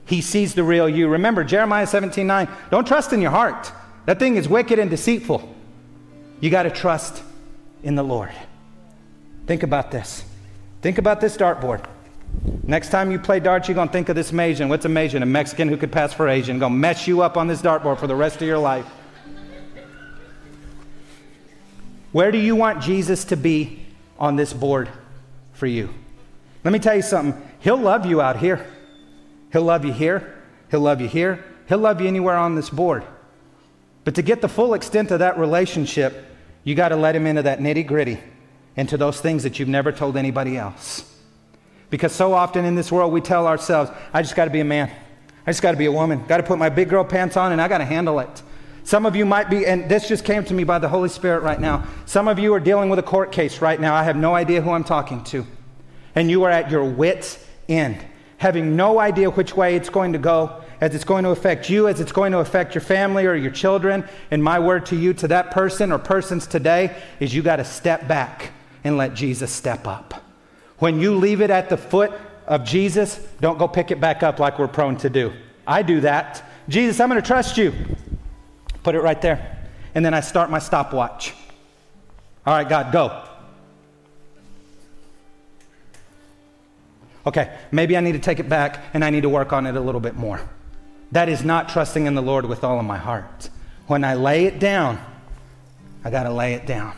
[0.05, 1.07] He sees the real you.
[1.07, 2.47] Remember Jeremiah 17 9.
[2.69, 3.71] Don't trust in your heart.
[4.05, 5.53] That thing is wicked and deceitful.
[6.43, 7.23] You got to trust
[7.83, 8.29] in the Lord.
[9.47, 10.25] Think about this.
[10.81, 11.85] Think about this dartboard.
[12.63, 14.67] Next time you play darts, you're going to think of this Asian.
[14.67, 15.23] What's a Asian?
[15.23, 16.59] A Mexican who could pass for Asian.
[16.59, 18.85] Going to mess you up on this dartboard for the rest of your life.
[22.11, 23.85] Where do you want Jesus to be
[24.19, 24.89] on this board
[25.53, 25.93] for you?
[26.65, 27.41] Let me tell you something.
[27.59, 28.67] He'll love you out here.
[29.53, 30.43] He'll love you here.
[30.69, 31.41] He'll love you here.
[31.69, 33.05] He'll love you anywhere on this board.
[34.03, 36.31] But to get the full extent of that relationship,
[36.63, 38.19] you got to let him into that nitty gritty,
[38.75, 41.09] into those things that you've never told anybody else.
[41.89, 44.65] Because so often in this world, we tell ourselves, I just got to be a
[44.65, 44.89] man.
[45.45, 46.25] I just got to be a woman.
[46.25, 48.41] Got to put my big girl pants on and I got to handle it.
[48.85, 51.41] Some of you might be, and this just came to me by the Holy Spirit
[51.43, 51.87] right now.
[52.05, 53.93] Some of you are dealing with a court case right now.
[53.93, 55.45] I have no idea who I'm talking to.
[56.15, 58.03] And you are at your wits' end,
[58.37, 61.87] having no idea which way it's going to go, as it's going to affect you,
[61.87, 64.03] as it's going to affect your family or your children.
[64.31, 67.63] And my word to you, to that person or persons today, is you got to
[67.63, 68.51] step back
[68.83, 70.13] and let Jesus step up.
[70.79, 72.11] When you leave it at the foot
[72.47, 75.31] of Jesus, don't go pick it back up like we're prone to do.
[75.65, 76.43] I do that.
[76.67, 77.73] Jesus, I'm going to trust you.
[78.83, 79.69] Put it right there.
[79.95, 81.33] And then I start my stopwatch.
[82.45, 83.23] All right, God, go.
[87.25, 89.77] Okay, maybe I need to take it back and I need to work on it
[89.77, 90.41] a little bit more.
[91.13, 93.49] That is not trusting in the Lord with all of my heart.
[93.85, 94.99] When I lay it down,
[96.03, 96.97] I got to lay it down.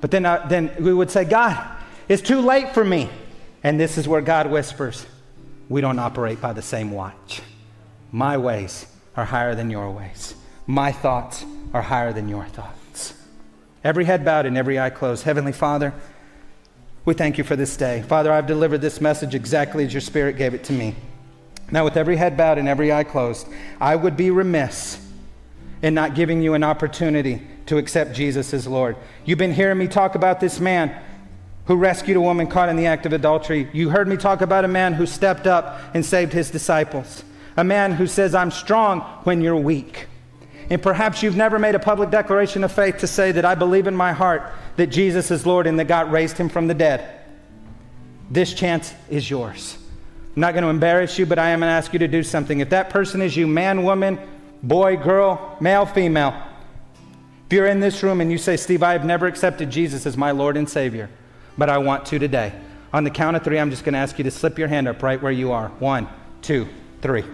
[0.00, 1.58] But then, I, then we would say, God,
[2.08, 3.10] it's too late for me.
[3.64, 5.04] And this is where God whispers,
[5.68, 7.42] we don't operate by the same watch.
[8.12, 10.36] My ways are higher than your ways.
[10.68, 11.44] My thoughts
[11.74, 13.14] are higher than your thoughts.
[13.82, 15.24] Every head bowed and every eye closed.
[15.24, 15.92] Heavenly Father,
[17.04, 18.02] we thank you for this day.
[18.02, 20.94] Father, I've delivered this message exactly as your Spirit gave it to me.
[21.70, 23.46] Now, with every head bowed and every eye closed,
[23.80, 25.04] I would be remiss
[25.82, 28.96] in not giving you an opportunity to accept Jesus as Lord.
[29.24, 30.98] You've been hearing me talk about this man
[31.66, 33.68] who rescued a woman caught in the act of adultery.
[33.74, 37.22] You heard me talk about a man who stepped up and saved his disciples.
[37.58, 40.06] A man who says, I'm strong when you're weak.
[40.70, 43.86] And perhaps you've never made a public declaration of faith to say that I believe
[43.86, 47.20] in my heart that Jesus is Lord and that God raised him from the dead.
[48.30, 49.76] This chance is yours.
[50.34, 52.22] I'm not going to embarrass you, but I am going to ask you to do
[52.22, 52.60] something.
[52.60, 54.18] If that person is you, man, woman,
[54.62, 56.34] boy, girl, male, female,
[57.46, 60.16] if you're in this room and you say, Steve, I have never accepted Jesus as
[60.16, 61.08] my Lord and Savior,
[61.56, 62.52] but I want to today.
[62.92, 64.86] On the count of three, I'm just going to ask you to slip your hand
[64.86, 65.68] up right where you are.
[65.78, 66.08] One,
[66.42, 66.68] two,
[67.02, 67.24] three.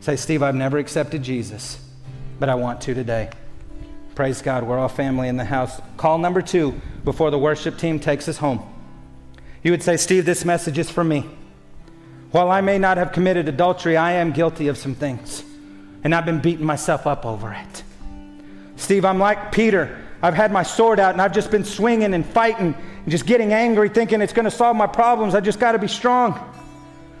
[0.00, 1.78] Say, Steve, I've never accepted Jesus,
[2.38, 3.30] but I want to today.
[4.14, 4.64] Praise God.
[4.64, 5.80] We're all family in the house.
[5.96, 8.69] Call number two before the worship team takes us home.
[9.62, 11.28] You would say, Steve, this message is for me.
[12.30, 15.44] While I may not have committed adultery, I am guilty of some things,
[16.04, 17.82] and I've been beating myself up over it.
[18.76, 19.98] Steve, I'm like Peter.
[20.22, 23.52] I've had my sword out and I've just been swinging and fighting and just getting
[23.52, 25.34] angry, thinking it's going to solve my problems.
[25.34, 26.38] I just got to be strong.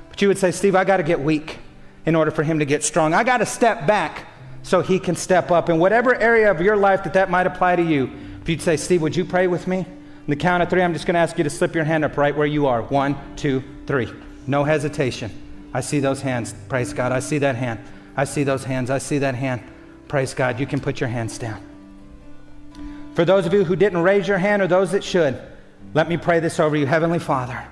[0.08, 1.58] But you would say, Steve, I got to get weak
[2.06, 3.14] in order for him to get strong.
[3.14, 4.26] I got to step back
[4.62, 5.68] so he can step up.
[5.68, 8.10] In whatever area of your life that that might apply to you,
[8.42, 9.86] if you'd say, Steve, would you pray with me?
[10.30, 12.16] The count of three, I'm just going to ask you to slip your hand up
[12.16, 12.82] right where you are.
[12.82, 14.12] One, two, three.
[14.46, 15.32] No hesitation.
[15.74, 16.54] I see those hands.
[16.68, 17.10] Praise God.
[17.10, 17.80] I see that hand.
[18.16, 18.90] I see those hands.
[18.90, 19.60] I see that hand.
[20.06, 20.60] Praise God.
[20.60, 21.60] You can put your hands down.
[23.14, 25.36] For those of you who didn't raise your hand or those that should,
[25.94, 26.86] let me pray this over you.
[26.86, 27.66] Heavenly Father,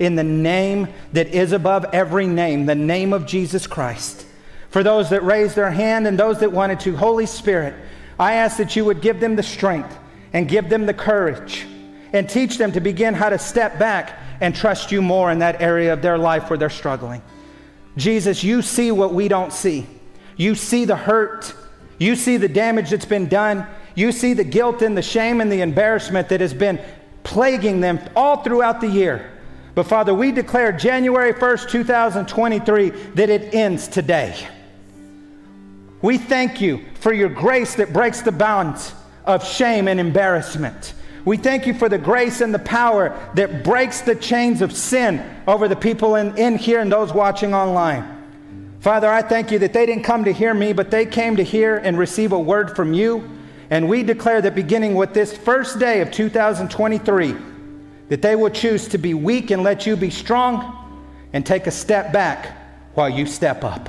[0.00, 4.26] in the name that is above every name, the name of Jesus Christ,
[4.70, 7.74] for those that raised their hand and those that wanted to, Holy Spirit,
[8.18, 9.96] I ask that you would give them the strength
[10.32, 11.68] and give them the courage
[12.12, 15.60] and teach them to begin how to step back and trust you more in that
[15.60, 17.22] area of their life where they're struggling.
[17.96, 19.86] Jesus, you see what we don't see.
[20.36, 21.54] You see the hurt.
[21.98, 23.66] You see the damage that's been done.
[23.94, 26.80] You see the guilt and the shame and the embarrassment that has been
[27.22, 29.30] plaguing them all throughout the year.
[29.74, 34.34] But Father, we declare January 1st, 2023, that it ends today.
[36.02, 38.92] We thank you for your grace that breaks the bounds
[39.24, 40.94] of shame and embarrassment.
[41.24, 45.24] We thank you for the grace and the power that breaks the chains of sin
[45.46, 48.18] over the people in, in here and those watching online.
[48.80, 51.44] Father, I thank you that they didn't come to hear me, but they came to
[51.44, 53.30] hear and receive a word from you.
[53.70, 57.36] And we declare that beginning with this first day of 2023,
[58.08, 61.70] that they will choose to be weak and let you be strong and take a
[61.70, 62.58] step back
[62.94, 63.88] while you step up.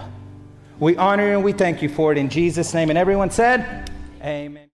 [0.79, 2.89] We honor you and we thank you for it in Jesus' name.
[2.89, 3.89] And everyone said,
[4.21, 4.69] Amen.